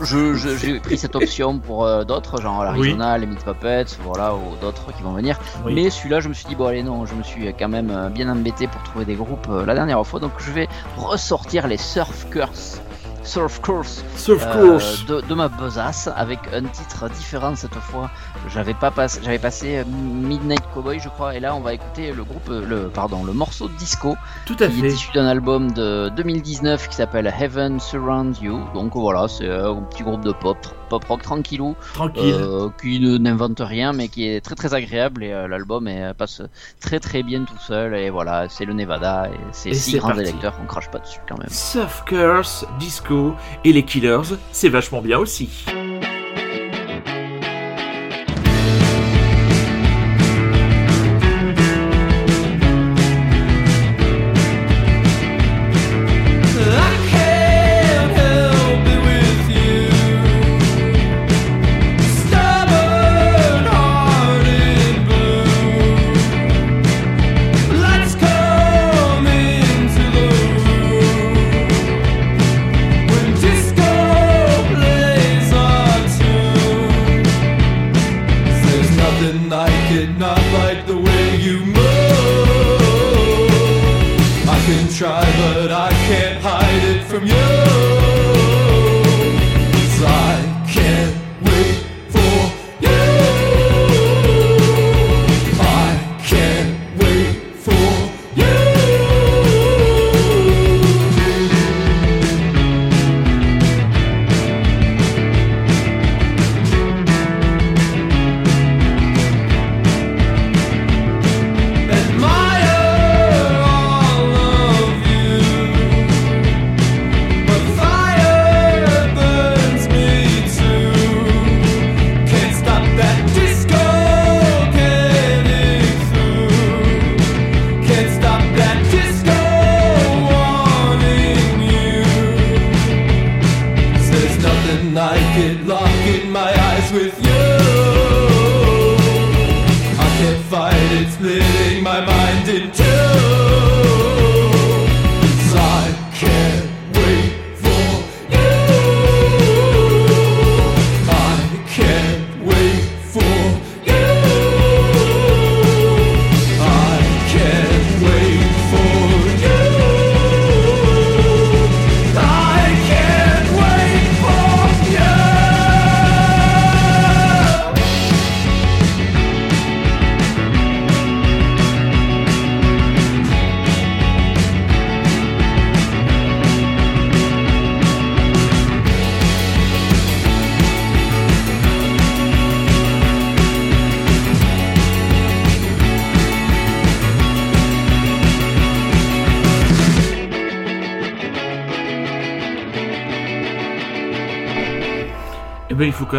[0.03, 4.35] Je, je- j'ai pris cette option pour euh, d'autres, genre l'Arizona, les Meat Puppets, voilà,
[4.35, 5.39] ou d'autres qui vont venir.
[5.65, 5.73] Oui.
[5.75, 8.11] Mais celui-là, je me suis dit, bon, allez, non, je me suis quand même euh,
[8.11, 11.79] bien embêté pour trouver des groupes euh, la dernière fois, donc je vais ressortir les
[11.79, 12.83] Surf Curse.
[13.29, 15.05] Surf Course Sauf euh, course.
[15.07, 18.11] de, de ma besace avec un titre différent cette fois.
[18.49, 22.13] J'avais pas passé, j'avais passé euh, Midnight Cowboy, je crois, et là on va écouter
[22.13, 25.27] le groupe, euh, le pardon, le morceau de disco Tout à qui est issu d'un
[25.27, 28.61] album de 2019 qui s'appelle Heaven Surrounds You.
[28.73, 30.57] Donc voilà, c'est un petit groupe de pop,
[30.89, 32.35] pop rock tranquillou, Tranquille.
[32.35, 36.41] euh, qui n'invente rien mais qui est très très agréable et euh, l'album passe
[36.81, 40.55] très très bien tout seul et voilà, c'est le Nevada et c'est c'est grands électeurs,
[40.63, 41.49] on crache pas dessus quand même.
[41.51, 43.18] Surf Curse, Disco
[43.65, 45.65] et les Killers, c'est vachement bien aussi.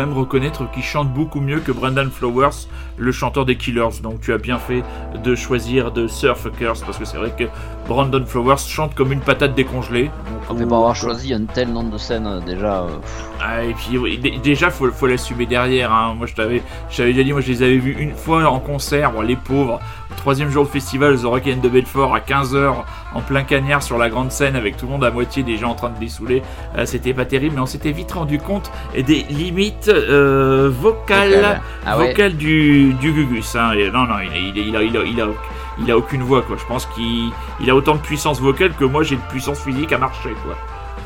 [0.10, 4.01] Même reconnaître qu'il chante beaucoup mieux que Brendan Flowers, le chanteur des Killers.
[4.01, 4.84] Donc tu as bien fait
[5.24, 7.45] de choisir de Surf Curse parce que c'est vrai que
[7.88, 10.10] Brandon Flowers chante comme une patate décongelée.
[10.49, 12.82] On peut pas avoir choisi un tel nom de scène euh, déjà.
[12.84, 12.88] euh,
[13.41, 15.91] Ah, et puis déjà faut, faut l'assumer derrière.
[15.93, 16.14] hein.
[16.18, 18.60] Moi je t'avais, je t'avais déjà dit, moi je les avais vus une fois en
[18.60, 19.80] concert, bon, les pauvres.
[20.18, 22.74] Troisième jour de festival, The Rock'n de Belfort à 15h
[23.16, 25.76] en plein cagnard sur la grande scène avec tout le monde à moitié déjà en
[25.76, 26.41] train de dessouler.
[26.78, 31.62] Euh, c'était pas terrible, mais on s'était vite rendu compte des limites euh, vocales, Vocales.
[31.86, 32.10] Ah ouais.
[32.10, 33.55] vocales du, du Gugus.
[33.55, 33.72] hein.
[33.78, 35.28] Et non non, il a, il a, il a, il a, il a-
[35.82, 36.57] il a aucune voix quoi.
[36.60, 37.30] Je pense qu'il
[37.62, 40.57] il a autant de puissance vocale que moi j'ai de puissance physique à marcher quoi.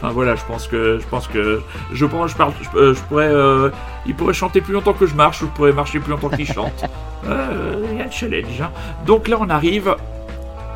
[0.03, 1.61] Enfin voilà, je pense que je pense que
[1.93, 3.69] je pense je parle je, euh, je pourrais euh,
[4.05, 6.45] il pourrait chanter plus longtemps que je marche ou je pourrais marcher plus longtemps qu'il
[6.45, 6.83] chante.
[7.25, 8.59] Euh, Il y a le challenge.
[8.61, 8.69] hein.
[9.05, 9.95] Donc là on arrive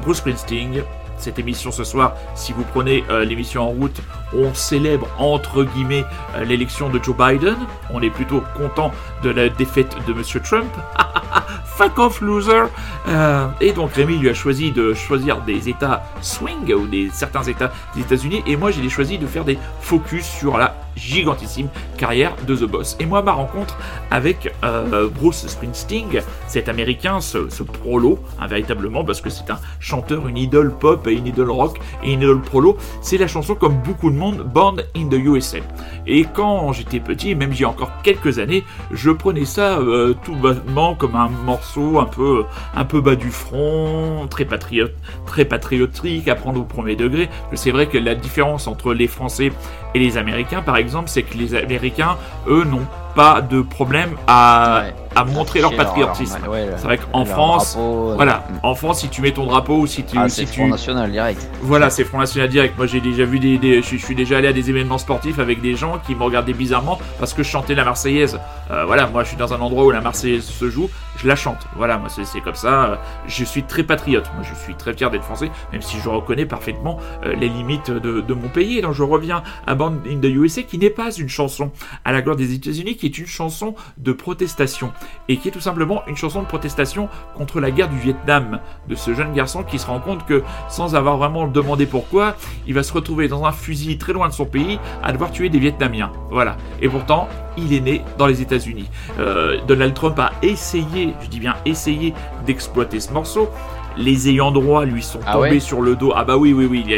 [0.01, 0.81] Bruce Springsteen.
[1.17, 3.99] Cette émission ce soir, si vous prenez euh, l'émission en route,
[4.33, 6.05] on célèbre entre guillemets
[6.45, 7.57] l'élection de Joe Biden.
[7.89, 8.91] On est plutôt content
[9.23, 10.71] de la défaite de Monsieur Trump.
[11.77, 12.63] Fuck off loser.
[13.07, 17.43] Euh, et donc Rémi lui a choisi de choisir des États swing ou des certains
[17.43, 21.67] États des États-Unis et moi j'ai choisi de faire des focus sur la gigantissime
[21.97, 22.97] carrière de The Boss.
[22.99, 23.77] Et moi ma rencontre
[24.09, 26.07] avec euh, Bruce Springsteen,
[26.47, 31.13] cet Américain, ce, prolo, hein, véritablement parce que c'est un chanteur, une idole pop et
[31.13, 34.81] une idole rock et une idole prolo, c'est la chanson comme beaucoup de monde Born
[34.95, 35.59] in the USA.
[36.07, 40.95] Et quand j'étais petit, même j'ai encore quelques années, je prenais ça euh, tout bonnement
[40.95, 44.93] comme un morceau un peu, bas du front, très patriote,
[45.25, 47.29] très patriotique, à prendre au premier degré.
[47.53, 49.51] C'est vrai que la différence entre les Français
[49.93, 52.87] et les Américains, par exemple, c'est que les Américains, eux, n'ont
[53.17, 54.93] pas de problème à, Ouais.
[55.15, 56.37] à montrer leur patriotisme.
[56.49, 59.77] ouais, C'est vrai qu'en France, drapeau, euh, Voilà, en France, si tu mets ton drapeau
[59.79, 61.41] ou si tu, Ah, si c'est tu, Front National direct.
[61.63, 62.77] voilà, c'est Front National direct.
[62.77, 65.39] Moi, j'ai déjà vu des, des- je, je suis déjà allé à des événements sportifs
[65.39, 68.39] avec des gens qui me regardaient bizarrement parce que je chantais la Marseillaise.
[68.69, 70.87] Euh, voilà, moi, je suis dans un endroit où la Marseillaise se joue,
[71.17, 71.65] je la chante.
[71.75, 72.83] Voilà, moi, c'est comme ça.
[72.85, 72.95] Euh,
[73.27, 74.29] Je suis très patriote.
[74.35, 77.89] Moi, je suis très fier d'être français, même si je reconnais parfaitement euh, les limites
[77.89, 78.77] de, de mon pays.
[78.77, 81.71] Et donc, je reviens à Band in the USA, qui n'est pas une chanson
[82.05, 84.91] à la gloire des États-Unis, qui est une chanson de protestation
[85.27, 88.95] et qui est tout simplement une chanson de protestation contre la guerre du Vietnam de
[88.95, 92.35] ce jeune garçon qui se rend compte que sans avoir vraiment demandé pourquoi,
[92.67, 95.49] il va se retrouver dans un fusil très loin de son pays à devoir tuer
[95.49, 96.11] des Vietnamiens.
[96.29, 96.57] Voilà.
[96.81, 97.27] Et pourtant,
[97.57, 98.89] il est né dans les États-Unis.
[99.19, 102.13] Euh, Donald Trump a essayé, je dis bien essayé,
[102.45, 103.49] d'exploiter ce morceau.
[103.97, 106.13] Les ayants droit lui sont Ah tombés ouais sur le dos.
[106.15, 106.83] Ah bah oui, oui, oui.
[106.87, 106.97] Il a,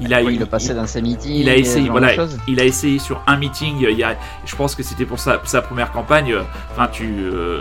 [0.00, 1.32] il a, Ouais, il il- le passait dans ses meetings.
[1.36, 2.12] il a essayé, ce genre voilà,
[2.48, 3.76] il a essayé sur un meeting.
[3.88, 6.32] Il y a, je pense que c'était pour sa, sa première campagne.
[6.32, 6.42] euh,
[6.72, 7.60] Enfin, tu, euh,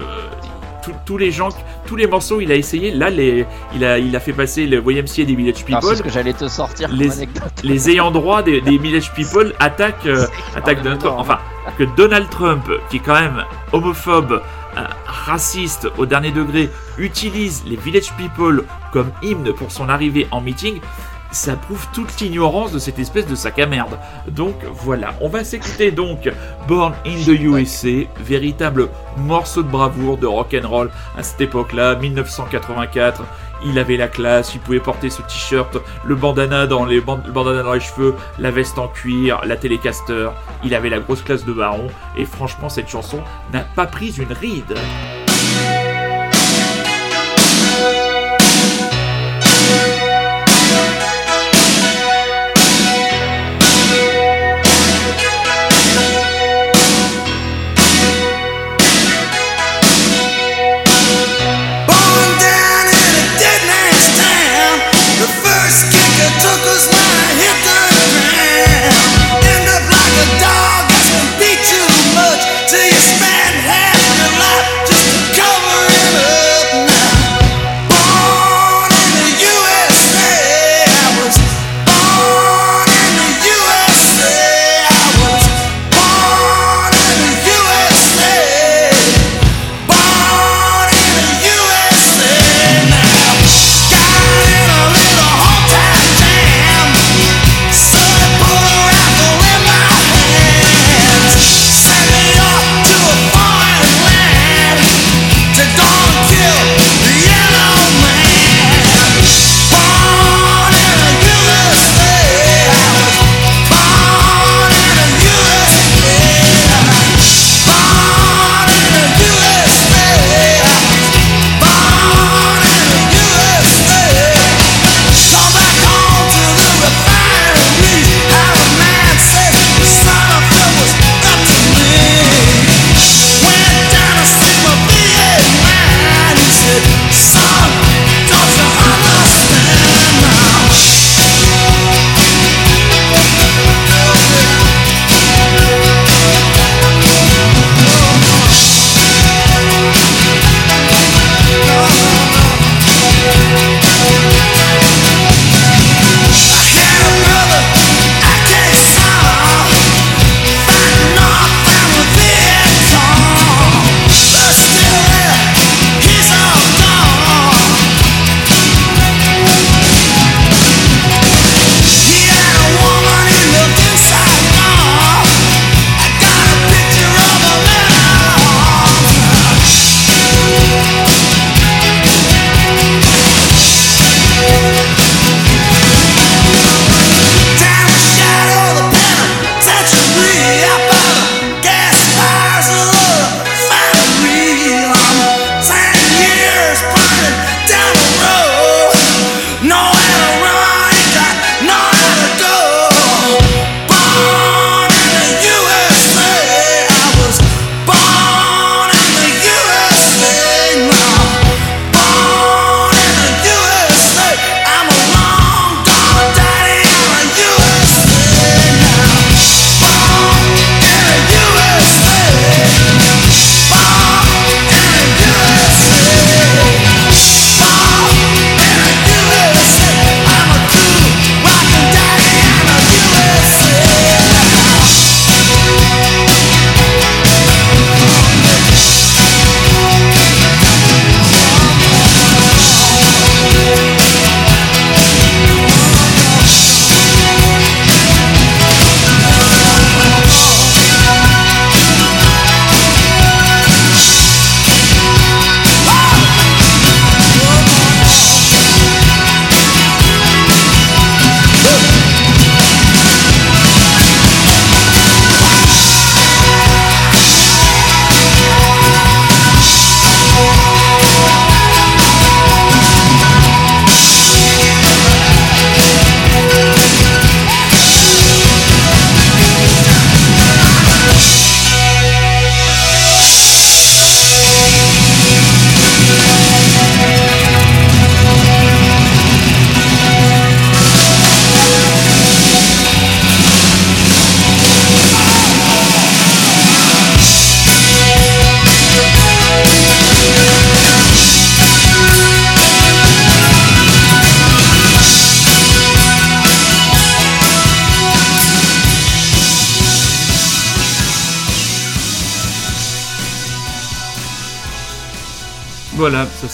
[1.05, 1.49] tous- les gens,
[1.85, 2.89] tous les morceaux, il a essayé.
[2.91, 5.81] Là, les, il a, il a fait passer le YMCA des Village People.
[5.83, 7.09] c'est ce que j'allais te sortir Les-
[7.63, 10.25] les ayants droit des, des Village People attaquent, euh,
[10.55, 11.15] attaquent Donald Trump.
[11.19, 11.37] Enfin,
[11.77, 14.39] que Donald Trump, qui est quand même homophobe, euh,
[15.05, 20.79] raciste au dernier degré, utilise les Village People comme hymne pour son arrivée en meeting,
[21.31, 23.99] ça prouve toute l'ignorance de cette espèce de sac à merde.
[24.29, 26.29] Donc voilà, on va s'écouter donc
[26.67, 31.95] Born in the USA, véritable morceau de bravoure de rock and roll à cette époque-là,
[31.95, 33.23] 1984.
[33.65, 37.31] Il avait la classe, il pouvait porter ce t-shirt, le bandana dans les band- le
[37.31, 40.29] bandana dans les cheveux, la veste en cuir, la télécaster.
[40.63, 41.87] Il avait la grosse classe de baron
[42.17, 43.19] et franchement cette chanson
[43.53, 44.75] n'a pas pris une ride.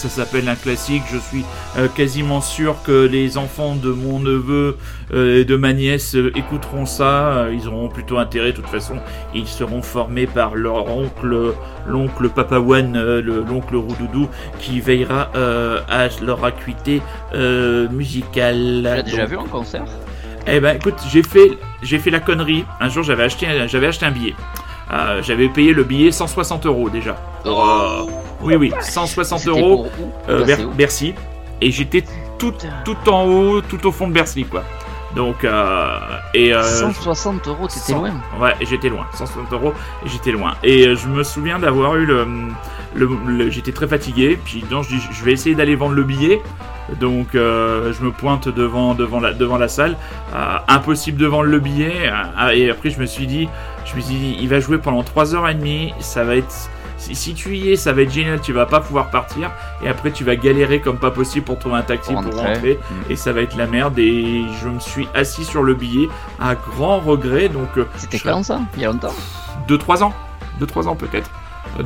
[0.08, 1.02] Ça, s'appelle un classique.
[1.12, 1.44] Je suis
[1.78, 4.76] euh, quasiment sûr que les enfants de mon neveu
[5.12, 7.46] euh, et de ma nièce euh, écouteront ça.
[7.52, 8.96] Ils auront plutôt intérêt, de toute façon.
[9.34, 11.54] Ils seront formés par leur oncle,
[11.86, 14.28] l'oncle Papawan, le- l'oncle Roudoudou,
[14.58, 15.30] qui veillera
[15.88, 17.00] à leur acuité
[17.90, 18.78] musicale.
[18.78, 19.84] Tu l'as déjà vu en concert?
[20.46, 21.50] Eh ben, écoute, j'ai fait,
[21.82, 22.64] j'ai fait la connerie.
[22.80, 24.34] Un jour, j'avais acheté, un- j'avais acheté un billet.
[24.92, 27.14] Euh, j'avais payé le billet 160 euros déjà.
[27.42, 28.02] Pour, euh,
[28.42, 29.86] oui, oui, 160 C'était euros.
[30.28, 31.14] Euh, Ber- Bercy.
[31.60, 32.04] Et j'étais
[32.38, 32.52] tout,
[32.84, 34.62] tout en haut, tout au fond de Bercy, quoi.
[35.14, 35.98] Donc, euh,
[36.34, 38.10] et euh, 160 euros, t'étais 100 loin.
[38.38, 39.06] Ouais, j'étais loin.
[39.14, 39.72] 160 euros,
[40.04, 40.54] et j'étais loin.
[40.62, 42.26] Et euh, je me souviens d'avoir eu le.
[42.94, 44.38] le, le- j'étais très fatigué.
[44.44, 46.42] Puis donc, je dis, je vais essayer d'aller vendre le billet.
[47.00, 49.96] Donc, euh, je me pointe devant, devant, la, devant la salle.
[50.34, 52.10] Euh, impossible de vendre le billet.
[52.52, 53.48] Et après, je me suis dit,
[53.86, 55.94] je me suis dit, il va jouer pendant 3h30.
[56.00, 56.54] Ça va être.
[57.06, 58.40] Si, si tu y es, ça va être génial.
[58.40, 59.50] Tu vas pas pouvoir partir.
[59.84, 62.78] Et après, tu vas galérer comme pas possible pour trouver un taxi Pour pour rentrer.
[62.90, 63.10] Mm.
[63.12, 66.08] et ça va être la merde et je me suis assis sur le billet
[66.40, 68.60] à grand regret donc euh, C'était quand ça?
[68.76, 69.14] Il y a longtemps?
[69.68, 70.12] 2-3 ans
[70.60, 71.30] 2-3 ans peut-être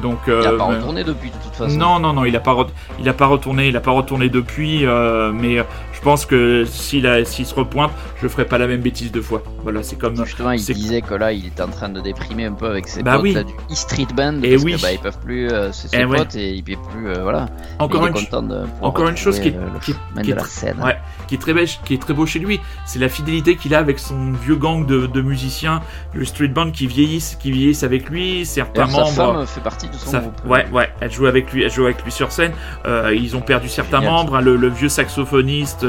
[0.03, 1.77] donc Il a euh, pas retourné depuis, de toute façon.
[1.77, 2.69] non non non il a pas re-
[3.01, 5.59] il a pas retourné il a pas retourné depuis euh, mais
[6.01, 7.91] je pense que s'il se repointe
[8.23, 11.15] je ferai pas la même bêtise deux fois voilà c'est comme Justement, il disait que
[11.15, 13.33] là, il était en train de déprimer un peu avec ses Bah potes oui.
[13.35, 14.41] là, du E-Street Band.
[14.43, 14.73] Eh parce oui.
[14.77, 16.19] que, bah, ils peuvent plus, euh, c'est ses Eh ouais.
[16.19, 17.47] potes et il peut plus, euh, voilà.
[17.79, 20.77] encore une de encore une chose qui est- euh, le qui est tr- scène.
[20.83, 20.97] ouais,
[21.29, 23.79] qui est très belle, qui est très beau chez lui, c'est la fidélité qu'il a
[23.79, 25.81] avec son vieux gang de, de musiciens,
[26.15, 29.39] le street band qui vieillissent, qui vieillissent avec lui, certains D'ailleurs, sa membres.
[29.41, 30.35] femme fait partie de son Ça- groupe.
[30.47, 32.53] ouais, ouais, elle joue avec lui, elle joue avec lui sur scène.
[32.87, 34.13] Euh, ils ont perdu certains Génial.
[34.15, 34.37] membres.
[34.37, 34.41] hein.
[34.41, 35.85] Le, le vieux saxophoniste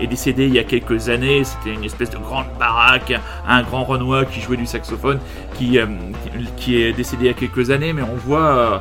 [0.00, 1.44] est décédé il y a quelques années.
[1.44, 3.12] C'était une espèce de grande baraque,
[3.46, 5.18] un grand Renoir qui jouait du saxophone,
[5.54, 5.86] qui, euh,
[6.56, 7.92] qui est décédé il y a quelques années.
[7.92, 8.78] Mais on voit, euh,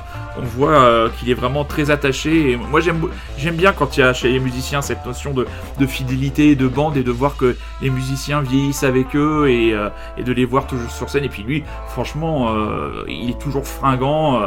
[0.62, 2.58] euh, qu'il est vraiment très attaché.
[2.70, 5.48] Moi, j'aime, bien quand il y a chez les musiciens cette notion de,
[5.80, 9.90] de fidélité, de bande et de voir que les musiciens vieillissent avec eux et, euh,
[10.18, 11.24] et de les voir toujours sur scène.
[11.24, 14.42] Et puis lui, franchement, euh, il est toujours fringant.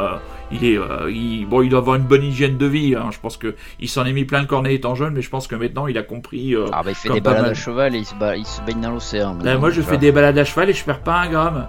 [0.51, 2.95] Il est, euh, il, bon, il doit avoir une bonne hygiène de vie.
[2.95, 3.09] hein.
[3.11, 5.47] Je pense que il s'en est mis plein le cornet étant jeune, mais je pense
[5.47, 6.53] que maintenant il a compris.
[6.55, 7.51] euh, Ah bah il fait des balades mal.
[7.51, 9.35] à cheval et il se, ba- il se baigne dans l'océan.
[9.43, 11.67] là, moi, je fais des balades à cheval et je perds pas un gramme.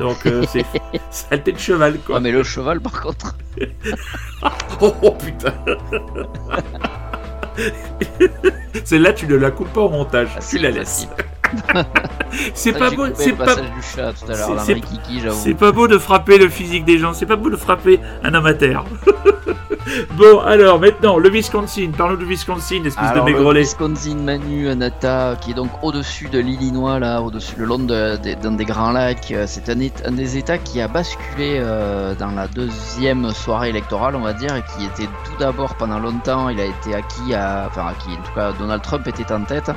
[0.00, 0.64] Donc euh, c'est
[1.10, 2.16] saleté de cheval quoi.
[2.16, 3.36] Ouais, mais le cheval par contre.
[4.82, 5.54] Oh, oh, putain.
[8.84, 11.08] Celle-là, tu ne la coupes pas au montage, Ah, tu la bah, laisses.
[12.72, 13.56] pas beau, pas,
[15.32, 18.34] c'est pas beau de frapper le physique des gens, c'est pas beau de frapper un
[18.34, 18.84] amateur.
[20.16, 23.60] bon, alors maintenant, le Wisconsin, parlons du Wisconsin, espèce Alors, de le maigrelet.
[23.60, 28.34] Wisconsin Manu Anata, qui est donc au-dessus de l'Illinois, là, au-dessus, le long de- de-
[28.34, 29.30] d'un des grands lacs.
[29.32, 34.20] Euh, C'est un, des États qui a basculé euh, dans la deuxième soirée électorale, on
[34.22, 37.86] va dire, et qui était tout d'abord pendant longtemps, il a été acquis à, enfin
[37.88, 39.70] acquis, en tout cas, Donald Trump était en tête.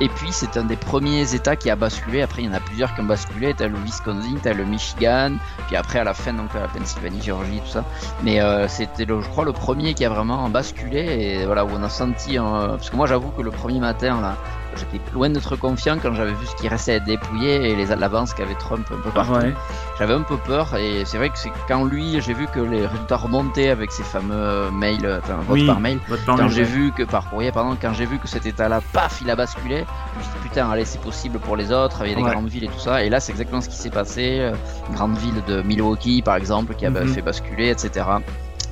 [0.00, 2.22] Et puis c'est un des premiers États qui a basculé.
[2.22, 3.54] Après, il y en a plusieurs qui ont basculé.
[3.56, 5.32] T'as le Wisconsin, t'as le Michigan,
[5.66, 7.84] puis après à la fin, donc la Pennsylvanie, Géorgie, tout ça.
[8.22, 11.68] Mais euh, c'était, le- je crois, le premier qui a vraiment basculé et voilà où
[11.72, 12.36] on a senti.
[12.38, 14.36] un- parce que moi, j'avoue que le premier matin, là,
[14.76, 17.86] j'étais loin d'être confiant quand j'avais vu ce qui restait à être dépouillé et les
[17.86, 19.32] l'avance qu'avait Trump un peu partout.
[19.32, 19.54] Ouais.
[19.98, 22.86] J'avais un peu peur et c'est vrai que c'est quand lui, j'ai vu que les
[22.86, 25.98] résultats remontaient avec ses fameux euh, mails, euh, enfin vote Oui, par mail.
[26.08, 28.80] votre plan Quand j'ai vu que par courrier, pardon, quand j'ai vu que cet état-là,
[28.92, 29.84] paf, il a basculé,
[30.14, 32.22] je me suis dit putain, allez, c'est possible pour les autres, il y a des
[32.22, 32.30] Ouais.
[32.30, 33.02] grandes villes et tout ça.
[33.04, 34.38] Et là, c'est exactement ce qui s'est passé.
[34.40, 34.52] euh,
[34.88, 37.06] Une grande ville de Milwaukee, par exemple, qui a Mhm.
[37.08, 38.04] fait basculer, etc.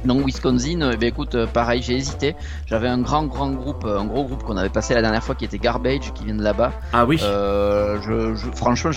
[0.04, 2.36] Donc Wisconsin, euh, ben écoute, euh, pareil, j'ai hésité.
[2.66, 5.34] J'avais un grand, grand groupe, euh, un gros groupe qu'on avait passé la dernière fois
[5.34, 6.72] qui était Garbage, qui vient de là-bas.
[6.92, 7.18] Ah oui.
[7.22, 8.90] Euh, je, je- franchement,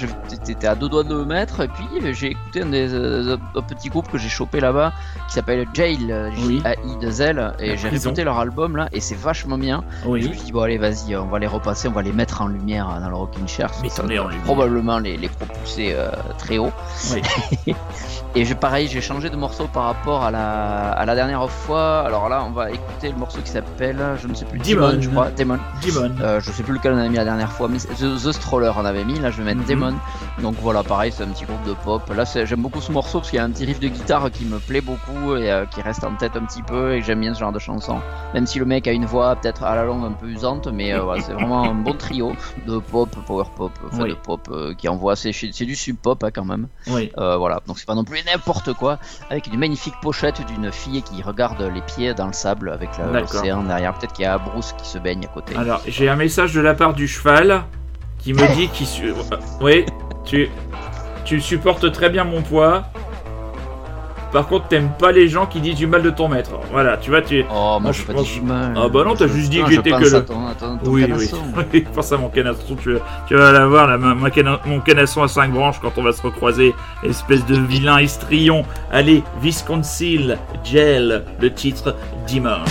[0.44, 3.38] t'étais à deux doigts de me mettre, et puis euh, j'ai écouté un des euh,
[3.56, 4.94] un petit groupe que j'ai chopé là-bas,
[5.28, 6.62] qui s'appelle Jail, euh, Oui.
[6.64, 9.84] J-A-I-2-L, La et j'ai réécouté leur album là, et c'est vachement bien.
[10.04, 10.22] Je me oui.
[10.24, 12.88] suis dit, bon, allez, vas-y, on va les repasser, on va les mettre en lumière
[13.02, 13.72] dans le Rockin' Chair.
[13.82, 14.30] Mais ça en.
[14.46, 16.72] Probablement les, les propulser euh, très haut.
[17.14, 17.74] Oui.
[18.36, 22.02] Et je, pareil, j'ai changé de morceau par rapport à la, à la dernière fois.
[22.06, 24.90] Alors là, on va écouter le morceau qui s'appelle, je ne sais plus, Demon.
[24.90, 25.60] Demon, je crois, Demon.
[25.86, 26.12] Demon.
[26.22, 28.72] Euh, je sais plus lequel on avait mis la dernière fois, mais The, The Stroller
[28.78, 29.20] on avait mis.
[29.20, 29.66] Là, je vais mettre Mhm.
[29.68, 29.94] Demon.
[30.42, 32.04] Donc voilà, pareil, c'est un petit groupe de pop.
[32.16, 34.46] Là, j'aime beaucoup ce morceau parce qu'il y a un petit riff de guitare qui
[34.46, 37.20] me plaît beaucoup et euh, qui reste en tête un petit peu et que j'aime
[37.22, 38.00] bien ce genre de chanson.
[38.34, 40.94] Même si le mec a une voix peut-être à la longue un peu usante, mais
[40.94, 42.34] euh, voilà, c'est vraiment un bon trio
[42.68, 44.10] de pop, power pop, enfin Oui.
[44.10, 45.16] de pop euh, qui envoie.
[45.16, 46.68] C'est c'est du sub pop hein, quand même.
[46.88, 47.12] Oui.
[47.18, 49.00] Euh, voilà, donc c'est pas non plus n'importe quoi,
[49.30, 52.90] avec une magnifique pochette d'une fille qui regarde les pieds dans le sable avec
[53.22, 53.94] l'océan derrière.
[53.94, 55.56] Peut-être qu'il y a Bruce qui se baigne à côté.
[55.56, 57.64] Alors, j'ai un message de la part du cheval
[58.20, 58.88] qui me dit qu'il.
[58.88, 59.14] su-
[59.62, 59.86] Oui,
[60.26, 60.50] tu.
[61.24, 62.84] Tu supportes très bien mon poids.
[64.32, 66.52] Par contre, t'aimes pas les gens qui disent du mal de ton maître.
[66.72, 67.44] Voilà, tu vois, tu.
[67.54, 68.74] Oh, moi je pas pense- dit du mal.
[68.78, 70.90] Ah bah non, t'as juste dit que j'étais que le- à ton- à ton- ton
[70.92, 71.08] Oui, oui.
[71.08, 71.38] canasson.
[71.74, 71.86] oui.
[71.94, 72.96] Pense à mon canasson, tu,
[73.28, 76.12] tu vas l'avoir, là, ma- ma cana- mon canasson à 5 branches quand on va
[76.14, 76.74] se recroiser.
[77.04, 78.64] Espèce de vilain histrion.
[78.92, 81.96] Allez, Visconsil, Gel, le titre
[82.28, 82.70] Dimanche.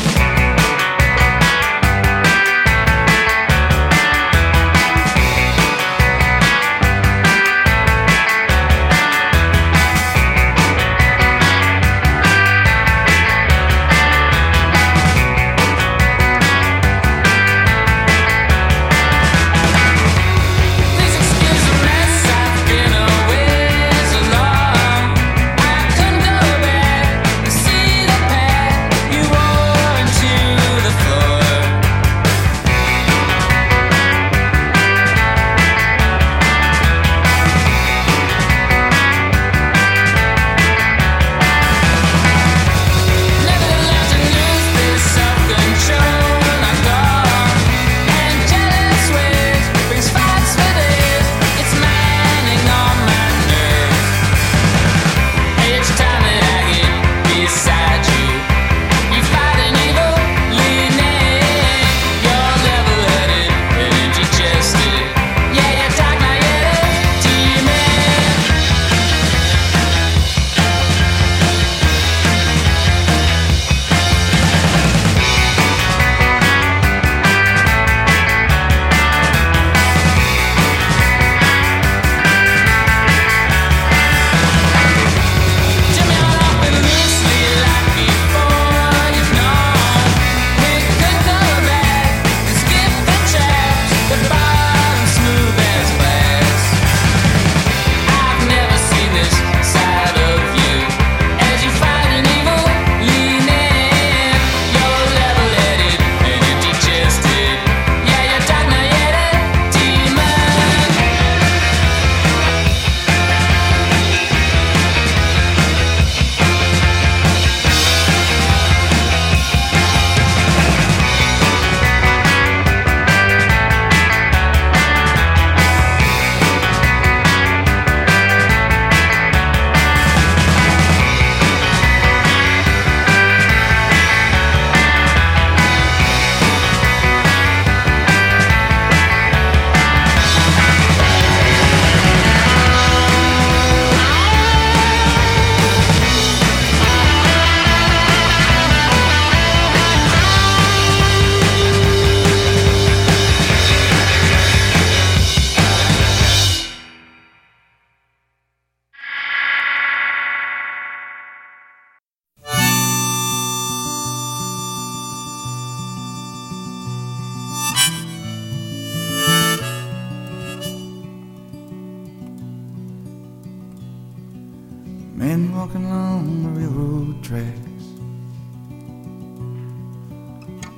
[175.61, 177.85] Walking along the railroad tracks.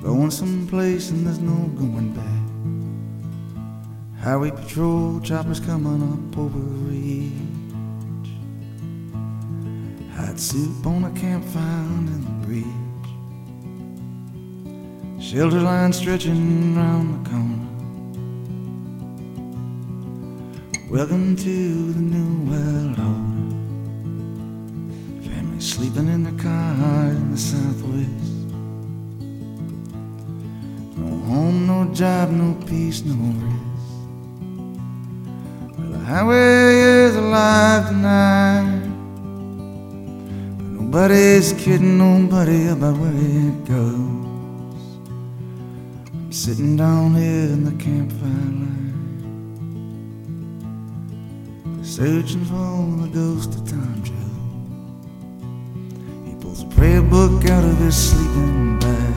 [0.01, 2.43] Going someplace and there's no going back.
[4.21, 7.31] Highway patrol choppers coming up over the ridge.
[10.17, 12.67] Hot soup on a campfire in the bridge.
[15.23, 17.69] Shelter line stretching round the corner.
[20.91, 22.99] Welcome to the new world
[25.83, 28.31] sleeping in the car in the southwest.
[30.95, 33.97] No home, no job, no peace, no rest.
[35.77, 38.83] Well, the highway is alive tonight.
[40.57, 44.85] But nobody's kidding nobody about where it goes.
[46.13, 48.91] I'm sitting down here in the campfire light.
[51.85, 53.92] Searching for the ghost of Tom
[57.13, 59.15] book out of his sleeping bag.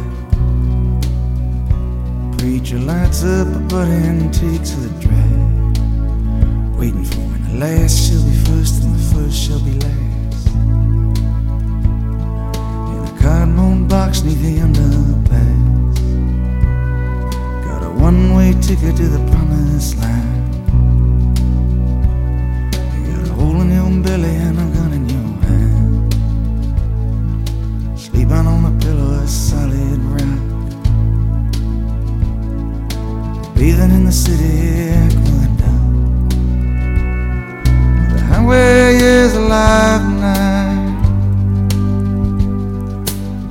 [2.37, 5.79] Preacher lights up a butt and takes the drag.
[6.79, 10.47] Waiting for when the last shall be first and the first shall be last.
[12.93, 15.97] In a cardboard box neath the underpass.
[17.65, 20.55] Got a one way ticket to the promised land.
[22.95, 24.46] You got a hole in your belly
[28.27, 30.41] Sleeping on a pillow of solid rock.
[33.55, 36.29] Bathing in the city air going down.
[38.11, 41.03] The highway is alive tonight.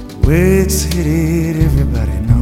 [0.09, 2.35] The way it's headed, everybody knows.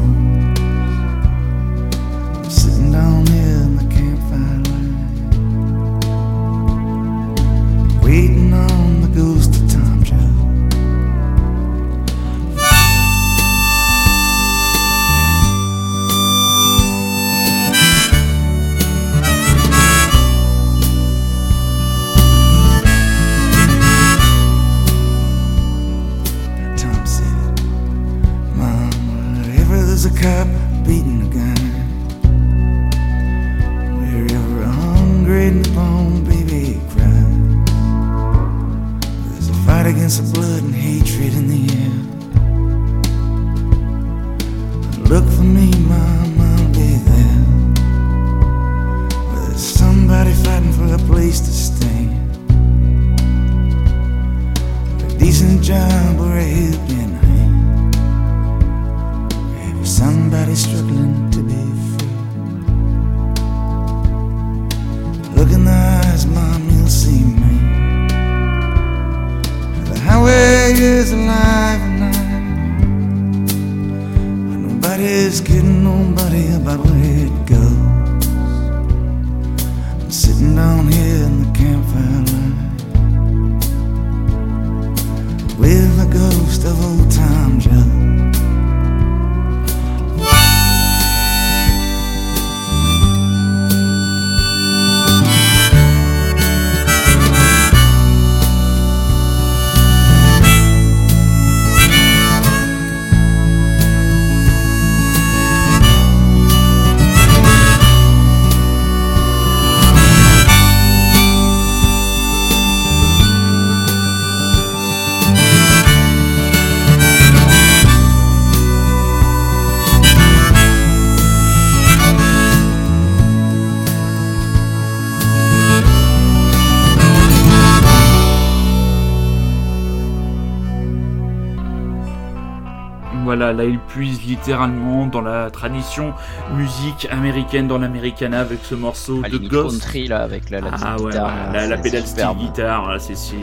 [134.47, 136.13] Littéralement dans la tradition
[136.55, 139.79] musique américaine, dans l'Americana avec ce morceau À de Ghost.
[139.79, 141.27] country là avec la, la Ah ouais, guitare.
[141.53, 143.35] là, la, la pédale steel guitare, là c'est si.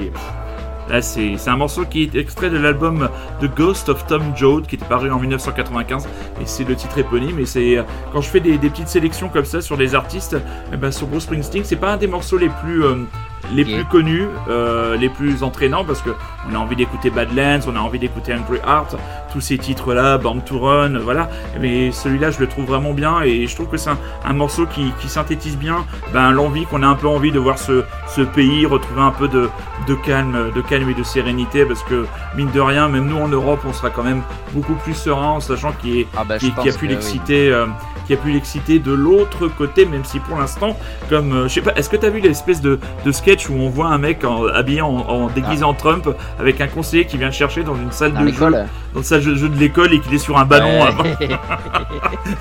[0.91, 3.09] Là c'est c'est un morceau qui est extrait de l'album
[3.41, 6.09] The Ghost of Tom Joad qui était paru en 1995 et
[6.47, 7.79] c'est le titre éponyme et c'est
[8.13, 10.37] quand je fais des, des petites sélections comme ça sur des artistes,
[10.73, 12.97] eh ben, sur Bruce Springsteen c'est pas un des morceaux les plus euh,
[13.53, 16.11] les plus connus, euh, les plus entraînants parce que
[16.51, 18.97] on a envie d'écouter Badlands, on a envie d'écouter Angry Heart,
[19.33, 21.29] tous ces titres là, Born to Run, voilà.
[21.61, 24.67] Mais celui-là, je le trouve vraiment bien et je trouve que c'est un, un morceau
[24.67, 28.23] qui, qui synthétise bien ben, l'envie qu'on a un peu envie de voir ce, ce
[28.23, 29.49] pays retrouver un peu de,
[29.87, 33.29] de calme, de calme et de sérénité parce que mine de rien, même nous en
[33.29, 34.23] Europe, on sera quand même
[34.53, 36.89] beaucoup plus serein en sachant qu'il Ah bah, a pu que oui.
[36.89, 37.67] l'exciter euh,
[38.07, 40.77] qui a pu l'exciter de l'autre côté même si pour l'instant
[41.09, 43.69] comme euh, je sais pas est-ce que t'as vu l'espèce de, de sketch où on
[43.71, 47.29] voit un mec en- habillé en, en déguisé en Trump avec un conseiller qui vient
[47.29, 48.51] le chercher dans une salle Dans de jeu
[48.93, 50.85] dans une salle de jeu de l'école et qu'il est sur un ballon.
[50.85, 51.29] Ouais.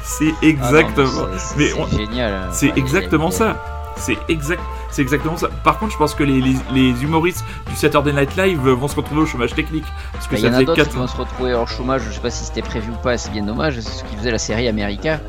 [0.03, 3.55] c'est Ah exactement mais c'est- c'est Enfin, il- exactement ça
[3.95, 7.75] c'est exact c'est exactement ça par contre je pense que les, les, les humoristes du
[7.75, 9.83] Saturday Night Live vont se retrouver au chômage technique
[10.13, 11.67] parce que Bah, Il y ça en a d'autres 4 qui vont se retrouver hors
[11.67, 14.15] chômage, je sais pas si c'était prévu ou pas, c'est bien dommage, c'est ce qui
[14.15, 15.19] faisait la série America.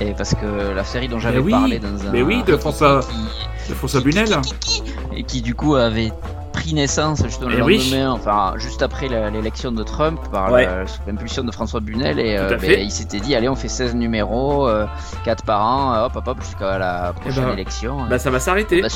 [0.00, 2.10] Et parce que la série dont j'avais oui, parlé dans un.
[2.12, 4.28] mais oui, de François- qui- de François Bunel
[5.16, 6.12] et qui du coup avait
[6.52, 7.78] pris naissance justement le Eh oui.
[7.90, 10.68] lendemain, enfin juste après l'élection de Trump par Ouais.
[11.06, 14.68] l'impulsion de François Bunel et euh, ben, il s'était dit allez on fait 16 numéros,
[15.24, 17.98] 4 par an, hop hop hop jusqu'à la prochaine ben, élection.
[18.08, 18.88] bah ça va s'arrêter Bah,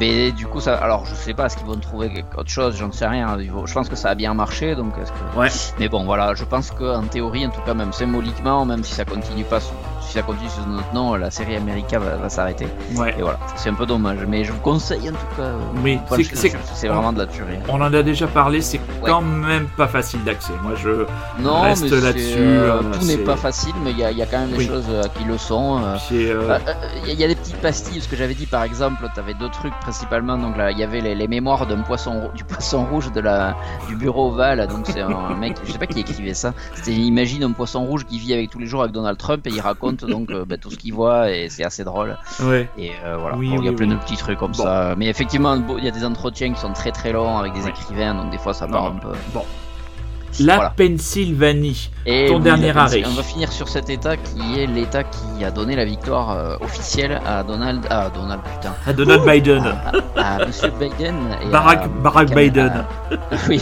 [0.00, 2.92] mais du coup, ça, alors je sais pas, est-ce qu'ils vont trouver autre chose, j'en
[2.92, 3.38] sais rien.
[3.50, 5.38] Vont- Je pense que ça a bien marché, donc est-ce que.
[5.38, 5.48] Ouais.
[5.80, 9.06] Mais bon, voilà, je pense qu'en théorie, en tout cas, même symboliquement, même si ça
[9.06, 9.72] continue pas, sous-
[10.08, 12.66] si ça continue sous notre nom, la série America va, va s'arrêter.
[12.96, 15.42] ouais Et voilà, c'est un peu dommage, mais je vous conseille en tout cas.
[15.42, 15.98] euh, Oui,
[16.34, 17.58] c'est- vraiment de la tuerie.
[17.68, 20.52] On en a déjà parlé, c'est quand même pas facile d'accès.
[20.62, 21.04] Moi, je
[21.42, 24.22] Non, reste là-dessus, euh, euh, tout n'est pas facile, mais il y, a- il y
[24.22, 24.66] a quand même des Oui.
[24.66, 25.78] choses euh, qui le sont.
[25.82, 26.58] euh, euh,
[27.06, 29.50] Il y, a- des petites pastilles, ce que j'avais dit par exemple, tu avais deux
[29.50, 33.12] trucs principalement, donc là il y avait les, les mémoires d'un poisson du poisson rouge
[33.12, 33.54] de la,
[33.88, 37.44] du bureau ovale, donc c'est un mec, je sais pas qui écrivait ça, c'était imagine
[37.44, 39.97] un poisson rouge qui vit avec tous les jours avec Donald Trump et il raconte
[40.06, 42.16] donc euh, bah, tout ce qu'il voit et c'est assez drôle.
[42.44, 42.68] ouais.
[42.78, 44.62] Et euh, voilà, Oui, Bon, il y a oui, plein de petits trucs comme Bon.
[44.64, 44.94] ça.
[44.96, 47.70] Mais effectivement, il y a des entretiens qui sont très très longs avec des Ouais.
[47.70, 49.12] écrivains, donc des fois ça part un peu.
[49.34, 49.44] Bon.
[50.40, 50.70] La Voilà.
[50.76, 51.90] Pennsylvanie.
[52.04, 53.02] Et Ton oui, dernier arrêt.
[53.06, 56.56] On va finir sur cet état qui est l'état qui a donné la victoire euh,
[56.60, 59.64] officielle à Donald, à Donald putain, À Donald Biden.
[60.16, 62.68] à, à Monsieur Biden et Barack, à- Barack Biden.
[63.10, 63.16] à-
[63.48, 63.60] oui.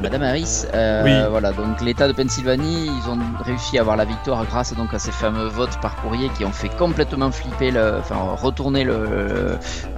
[0.00, 0.64] Madame Harris.
[0.74, 1.30] Euh, Oui.
[1.30, 4.98] Voilà, donc l'État de Pennsylvanie, ils ont réussi à avoir la victoire grâce donc à
[4.98, 8.86] ces fameux votes par courrier qui ont fait complètement flipper, le, enfin retourner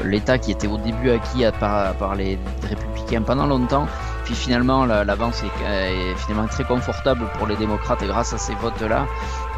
[0.05, 2.39] l'État qui était au début acquis à- par, par les
[2.69, 3.87] républicains pendant longtemps.
[4.25, 8.55] Puis finalement, la- l'avance est, est finalement très confortable pour les démocrates grâce à ces
[8.55, 9.07] votes-là.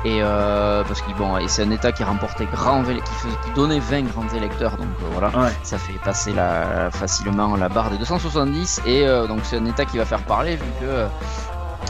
[0.05, 3.51] Et euh, parce que bon, et c'est un État qui remportait grand, qui, faisait, qui
[3.55, 5.53] donnait 20 grands électeurs, donc euh, voilà Ouais.
[5.63, 9.85] ça fait passer la, facilement la barre des 270 et euh, donc c'est un état
[9.85, 11.07] qui va faire parler vu que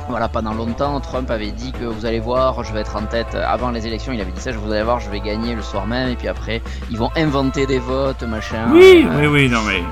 [0.09, 3.35] voilà pendant longtemps Trump avait dit que vous allez voir je vais être en tête
[3.35, 5.63] avant les élections il avait dit ça je vous allez voir je vais gagner le
[5.63, 6.61] soir même et puis après
[6.91, 9.83] ils vont inventer des votes machin Oui, oui, oui, non mais.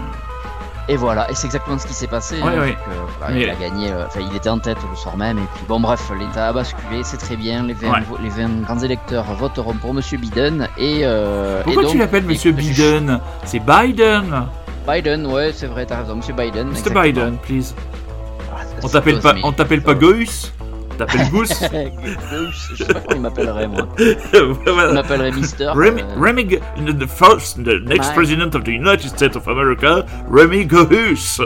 [0.91, 2.77] Et voilà et c'est exactement ce qui s'est passé Ouais, hein, ouais.
[3.19, 5.47] voilà, Mais- il a gagné euh, enfin il était en tête le soir même et
[5.55, 8.01] puis bon bref l'état a basculé c'est très bien les 20, Ouais.
[8.09, 12.25] vo- les 20 grands électeurs voteront pour monsieur Biden et euh, Pourquoi et tu l'appelles
[12.25, 14.47] Monsieur écoute, Biden C'est Biden
[14.89, 16.67] Biden, ouais, c'est vrai, t'as raison, Monsieur Biden.
[16.69, 16.71] Mr.
[16.79, 17.03] exactement.
[17.03, 17.75] Biden, please.
[18.53, 19.95] Ah, On t'appelle pas, on t'appelle pas
[21.01, 21.49] On t'appelle Goose
[22.31, 23.89] Goose, Je sais pas comment il m'appellerait, moi.
[24.67, 24.89] Voilà.
[24.91, 25.67] Il m'appellerait Mister.
[25.75, 26.47] Remy, euh, Remy,
[26.99, 28.15] the first, the next Ouais.
[28.15, 31.41] president of the United States of America, Remy Goose.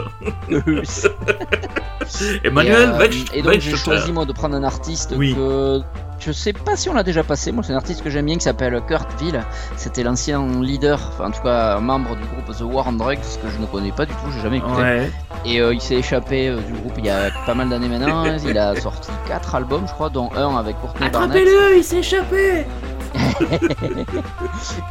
[0.49, 1.07] Goose.
[2.43, 5.33] Emmanuel et, euh, et donc j'ai choisi moi de prendre un artiste Oui.
[5.33, 5.79] que
[6.25, 7.51] je sais pas si on l'a déjà passé.
[7.51, 9.43] Moi, c'est un artiste que j'aime bien qui s'appelle Kurt Ville.
[9.77, 13.49] C'était l'ancien leader, enfin en tout cas membre du groupe The War on Drugs que
[13.49, 14.81] je ne connais pas du tout, j'ai jamais écouté.
[14.81, 15.11] Ouais.
[15.45, 18.25] Et euh, il s'est échappé euh, du groupe il y a pas mal d'années maintenant.
[18.45, 21.37] il a sorti quatre albums, je crois, dont un avec Courtney Barnett.
[21.37, 22.65] Attrapez-le, il s'est échappé.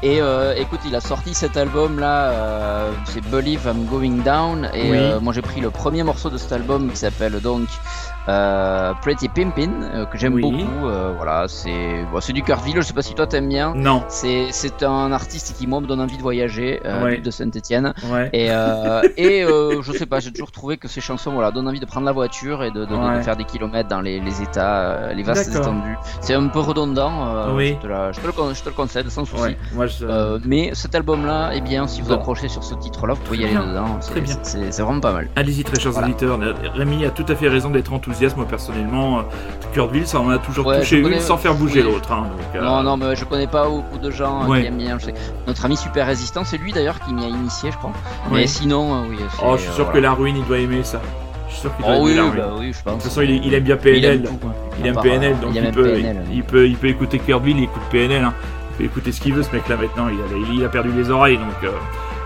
[0.02, 4.70] Et euh, écoute, il a sorti cet album là, euh, c'est Believe I'm Going Down.
[4.74, 4.96] Et Oui.
[4.98, 7.68] euh, moi j'ai pris le premier morceau de cet album qui s'appelle donc
[8.28, 10.42] euh, Pretty Pimpin, euh, que j'aime Oui.
[10.42, 10.86] beaucoup.
[10.86, 13.74] Euh, voilà, c'est bon, c'est du Curville, je sais pas si toi t'aimes bien.
[13.74, 14.02] Non.
[14.08, 17.18] C'est c'est un artiste qui moi me donne envie de voyager, euh, Ouais.
[17.18, 17.92] De Saint-Etienne.
[18.10, 18.30] Ouais.
[18.32, 21.68] Et, euh, et euh, je sais pas, j'ai toujours trouvé que ces chansons voilà, donnent
[21.68, 24.42] envie de prendre la voiture et de, de- de- faire des kilomètres dans les, les
[24.42, 25.96] états, les vastes étendues.
[26.20, 27.76] C'est un peu redondant, euh, Oui.
[27.80, 29.42] je, te la- je te le, je te le concède sans souci.
[29.42, 29.56] Ouais.
[29.74, 30.04] Moi, je.
[30.06, 32.14] Euh, mais cet album-là, eh bien, si vous Bon.
[32.16, 33.66] accrochez sur ce titre-là, vous pouvez y aller bien.
[33.66, 33.98] dedans.
[34.00, 34.36] Très C'est- bien.
[34.42, 35.28] C'est c'est vraiment pas mal.
[35.36, 36.08] Allez-y, très chers Voilà.
[36.08, 36.38] auditeurs.
[36.74, 38.13] Rémi a tout à fait raison d'être enthousiaste.
[38.36, 39.22] Moi, personnellement, euh,
[39.72, 41.92] Kurtville, ça en a toujours Ouais, touché une sans faire bouger oui.
[41.92, 42.10] l'autre.
[42.12, 44.60] hein, euh, Non, non, mais je connais pas beaucoup de gens Ouais.
[44.62, 44.98] qui aiment bien.
[45.46, 47.92] Notre ami Super Résistant, c'est lui d'ailleurs qui m'y a initié, je crois.
[48.32, 49.16] Mais sinon, euh, oui.
[49.44, 51.00] Oh, je suis sûr que la ruine, il doit aimer ça.
[51.48, 52.42] Je suis sûr qu'il doit Oh aimer oui, la oui, ruine.
[52.44, 52.94] bah oui, je pense.
[52.94, 54.04] De toute façon, il, aime bien Il PNL.
[54.04, 54.54] aime tout, quoi.
[54.80, 56.24] Il aime PNL, euh, donc il peut, PNL.
[56.32, 58.24] il, peut, il peut écouter Kurtville, il écoute PNL.
[58.24, 58.34] hein.
[58.72, 60.08] Il peut écouter ce qu'il veut, ce mec-là maintenant.
[60.08, 61.70] Il a, il a perdu les oreilles, donc, euh,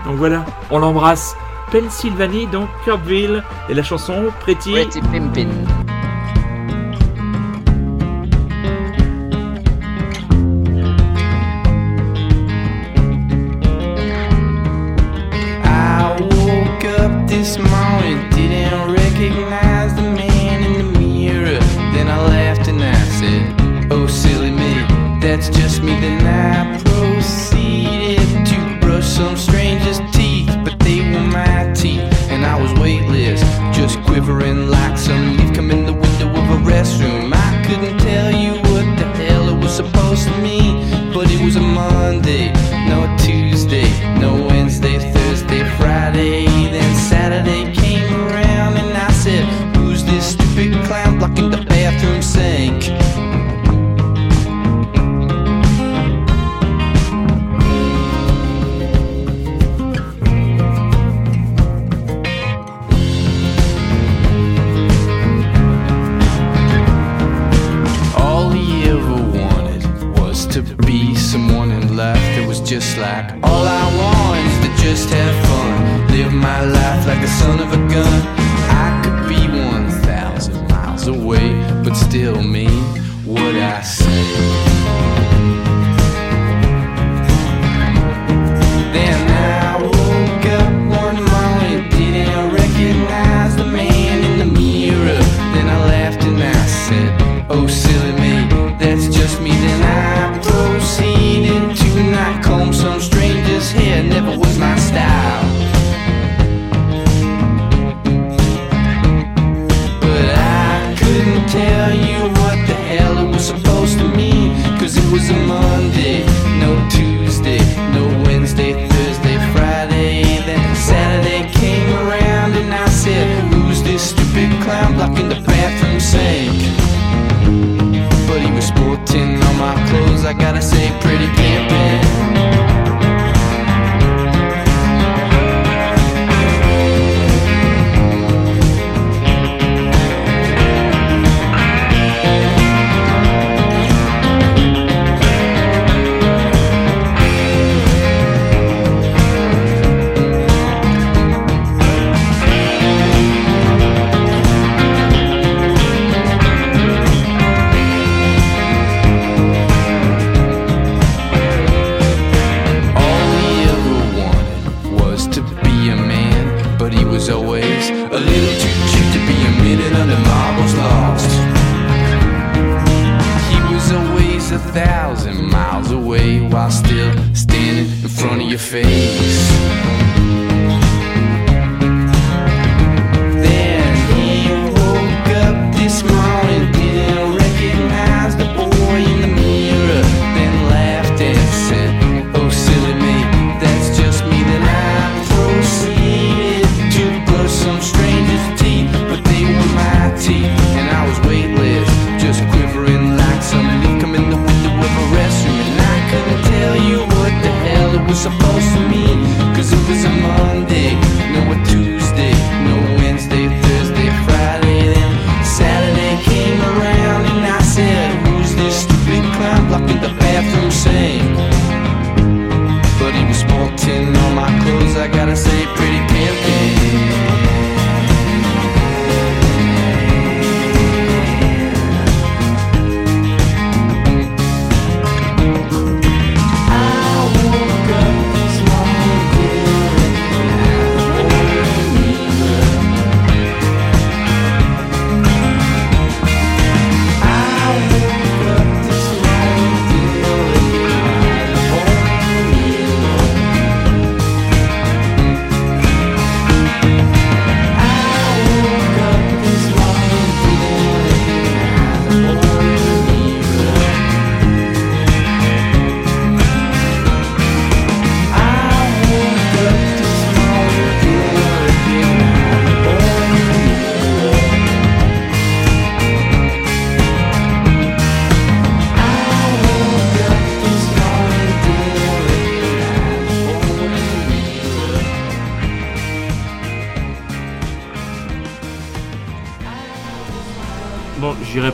[0.05, 0.43] donc voilà.
[0.71, 1.35] On l'embrasse.
[1.71, 4.71] Pennsylvanie, donc Kurtville et la chanson Pretty.
[4.71, 5.49] Pretty Pimpin.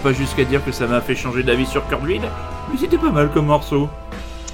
[0.05, 2.21] Pas jusqu'à dire que ça m'a fait changer d'avis sur Curdwin,
[2.71, 3.89] mais c'était pas mal comme morceau.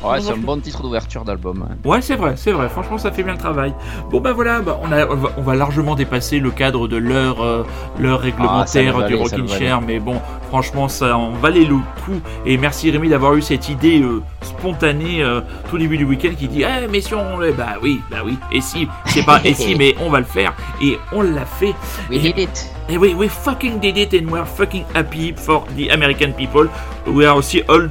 [0.01, 1.65] Ouais, c'est un bon titre d'ouverture d'album.
[1.83, 2.01] ouais.
[2.01, 2.69] C'est vrai, c'est vrai.
[2.69, 3.73] Franchement, ça fait bien le travail.
[4.09, 7.63] Bon, bah voilà, bah, on, a, on, va, largement dépasser le cadre de l'heure euh,
[7.99, 10.15] l'heure Ah, réglementaire le du Rockin' Chair, mais bon,
[10.47, 12.19] franchement, ça en valait le coup.
[12.45, 16.47] Et merci Rémi d'avoir eu cette idée euh, spontanée euh, tout début du week-end qui
[16.47, 17.37] dit Eh, mais si on.
[17.37, 18.37] le- Bah oui, bah oui.
[18.53, 20.53] Et si, c'est pas et si, mais on va le faire.
[20.81, 21.75] Et on l'a fait.
[22.09, 22.71] We Et- did it.
[22.91, 26.67] Et we, we fucking did it and we're fucking happy for the American people.
[27.07, 27.87] We are aussi all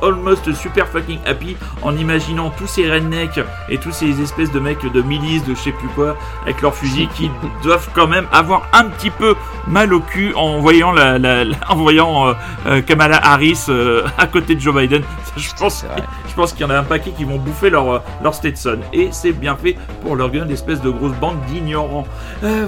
[0.00, 4.90] almost super fucking happy en imaginant tous ces rednecks et tous ces espèces de mecs
[4.92, 7.30] de milices, de je sais plus quoi, avec leurs fusils qui
[7.64, 9.34] doivent quand même avoir un petit peu
[9.66, 12.32] mal au cul en voyant, la, la- la- en voyant euh,
[12.66, 15.02] euh, Kamala Harris euh, à côté de Joe Biden.
[15.36, 15.84] Je pense,
[16.26, 18.78] je pense qu'il y en a un paquet qui vont bouffer leur, leur Stetson.
[18.94, 22.06] Et c'est bien fait pour leur gueule d'espèce de grosse bande d'ignorants.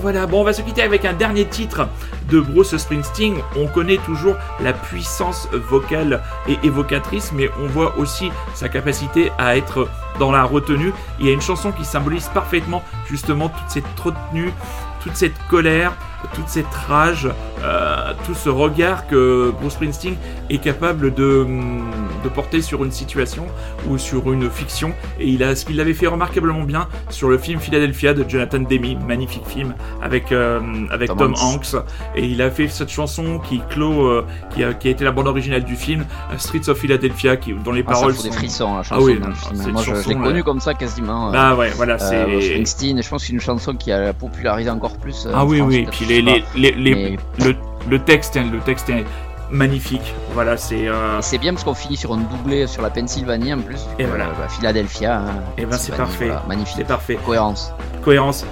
[0.02, 1.88] Voilà, bon, on va se quitter avec un dernier titre
[2.30, 3.36] de Bruce Springsteen.
[3.56, 9.56] On connaît toujours la puissance vocale et évocatrice, mais on voit aussi sa capacité à
[9.56, 10.92] être dans la retenue.
[11.20, 14.52] Il y a une chanson qui symbolise parfaitement justement toute cette retenue,
[15.00, 15.92] toute cette colère,
[16.34, 17.28] toute cette rage,
[17.62, 20.14] euh, tout ce regard que Bruce Springsteen
[20.50, 21.84] est capable de, hum,
[22.24, 23.46] de porter sur une situation
[23.88, 24.92] ou sur une fiction.
[25.20, 28.58] Et il a ce qu'il l'avait fait remarquablement bien sur le film Philadelphia de Jonathan
[28.60, 31.74] Demme, magnifique film avec euh, avec Tom Tom, Hanks.
[31.74, 31.82] Hanks.
[32.16, 34.24] Et il a fait cette chanson qui clôt, euh,
[34.54, 37.52] qui, a, qui a été la bande originale du film euh, Streets of Philadelphia, qui
[37.52, 39.04] dont les Ah, ça paroles des sont frissons, la Ah chanson.
[39.06, 39.72] oui, dans le film.
[39.72, 40.42] Moi, je, je l'ai chanson, connu là.
[40.42, 41.28] comme ça quasiment.
[41.28, 42.40] euh, Bah ouais, voilà, euh, c'est.
[42.48, 45.26] Springsteen, je pense que c'est une chanson qui a popularisé encore plus.
[45.32, 46.46] Ah oui, France, oui, puis les, sais pas.
[46.56, 47.54] les, les, les- Mais- le,
[47.88, 49.04] le texte, le texte est
[49.50, 50.14] magnifique.
[50.34, 50.88] Voilà, c'est.
[50.88, 53.80] euh, Et C'est bien parce qu'on finit sur un doublé sur la Pennsylvanie en plus.
[53.98, 54.26] Et Euh, voilà.
[54.26, 55.18] bah, Philadelphia.
[55.20, 56.26] hein, Eh ben, c'est parfait.
[56.26, 56.74] voilà, magnifique.
[56.76, 57.18] c'est parfait.
[57.24, 57.72] Cohérence.
[58.04, 58.44] Cohérence.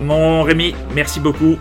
[0.00, 1.56] Mon Rémi, merci beaucoup.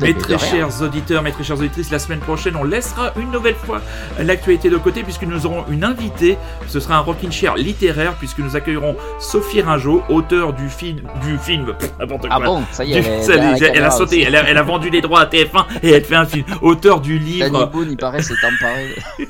[0.00, 3.54] Mes très chers auditeurs, mes très chères auditrices, la semaine prochaine, on laissera une nouvelle
[3.56, 3.80] fois
[4.20, 6.38] l'actualité de côté puisque nous aurons une invitée.
[6.68, 11.36] Ce sera un rockin' chair littéraire puisque nous accueillerons Sophie Ringeau, auteur du film, du
[11.38, 12.30] film, n'importe quoi.
[12.32, 13.22] Ah bon, ça y est, Du- elle,
[13.80, 16.16] ça, a sauté, elle a, elle a vendu les droits à TF1 et elle fait
[16.16, 16.44] un film.
[16.62, 17.66] Auteur du Danny livre.
[17.66, 18.94] Boone, il paraît, s'est emparé.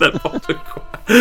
[0.00, 0.82] N'importe quoi.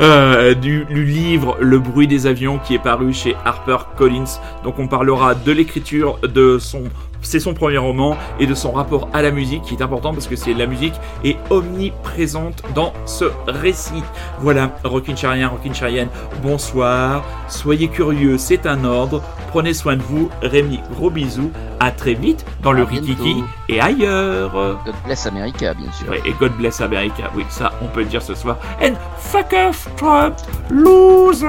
[0.00, 4.40] Euh, du, du livre Le bruit des avions qui est paru chez Harper Collins.
[4.64, 6.84] Donc on parlera de l'écriture de son
[7.22, 10.26] c'est son premier roman et de son rapport à la musique qui est important parce
[10.26, 10.94] que c'est la musique
[11.24, 14.02] est omniprésente dans ce récit.
[14.40, 16.08] Voilà, Rockin' Charien, Rockin' Charienne,
[16.42, 21.50] bonsoir, soyez curieux, c'est un ordre, prenez soin de vous, Rémi, gros bisous,
[21.80, 22.82] à très vite dans le.
[22.82, 24.52] Rikiki et ailleurs.
[24.84, 26.08] God bless America, bien sûr.
[26.10, 28.58] Ouais, et God bless America, oui, ça on peut le dire ce soir.
[28.82, 30.36] And fuck off, Trump,
[30.70, 31.48] loser!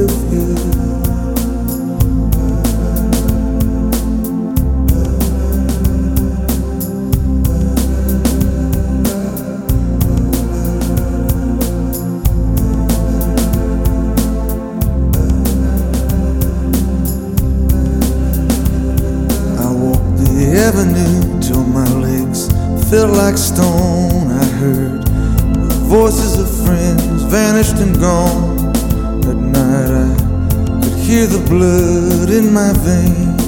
[32.61, 33.43] my veins,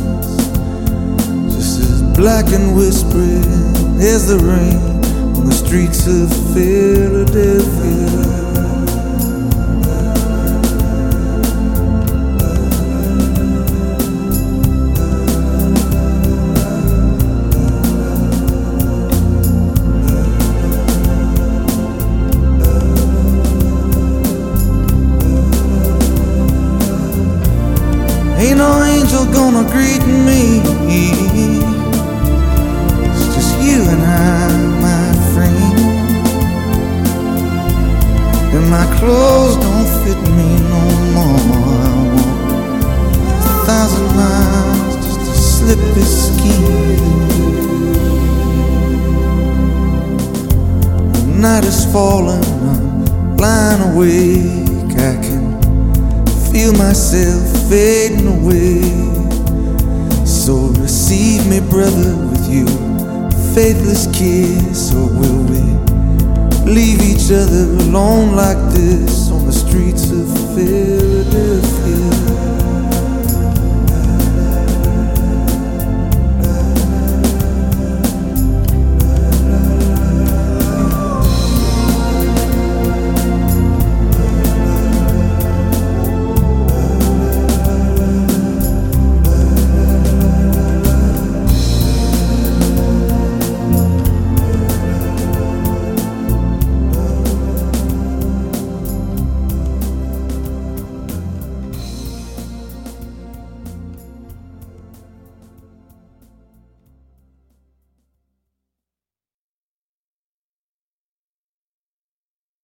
[1.53, 3.45] just as black and whispering
[4.01, 4.81] as the rain
[5.37, 8.32] on the streets of Philadelphia.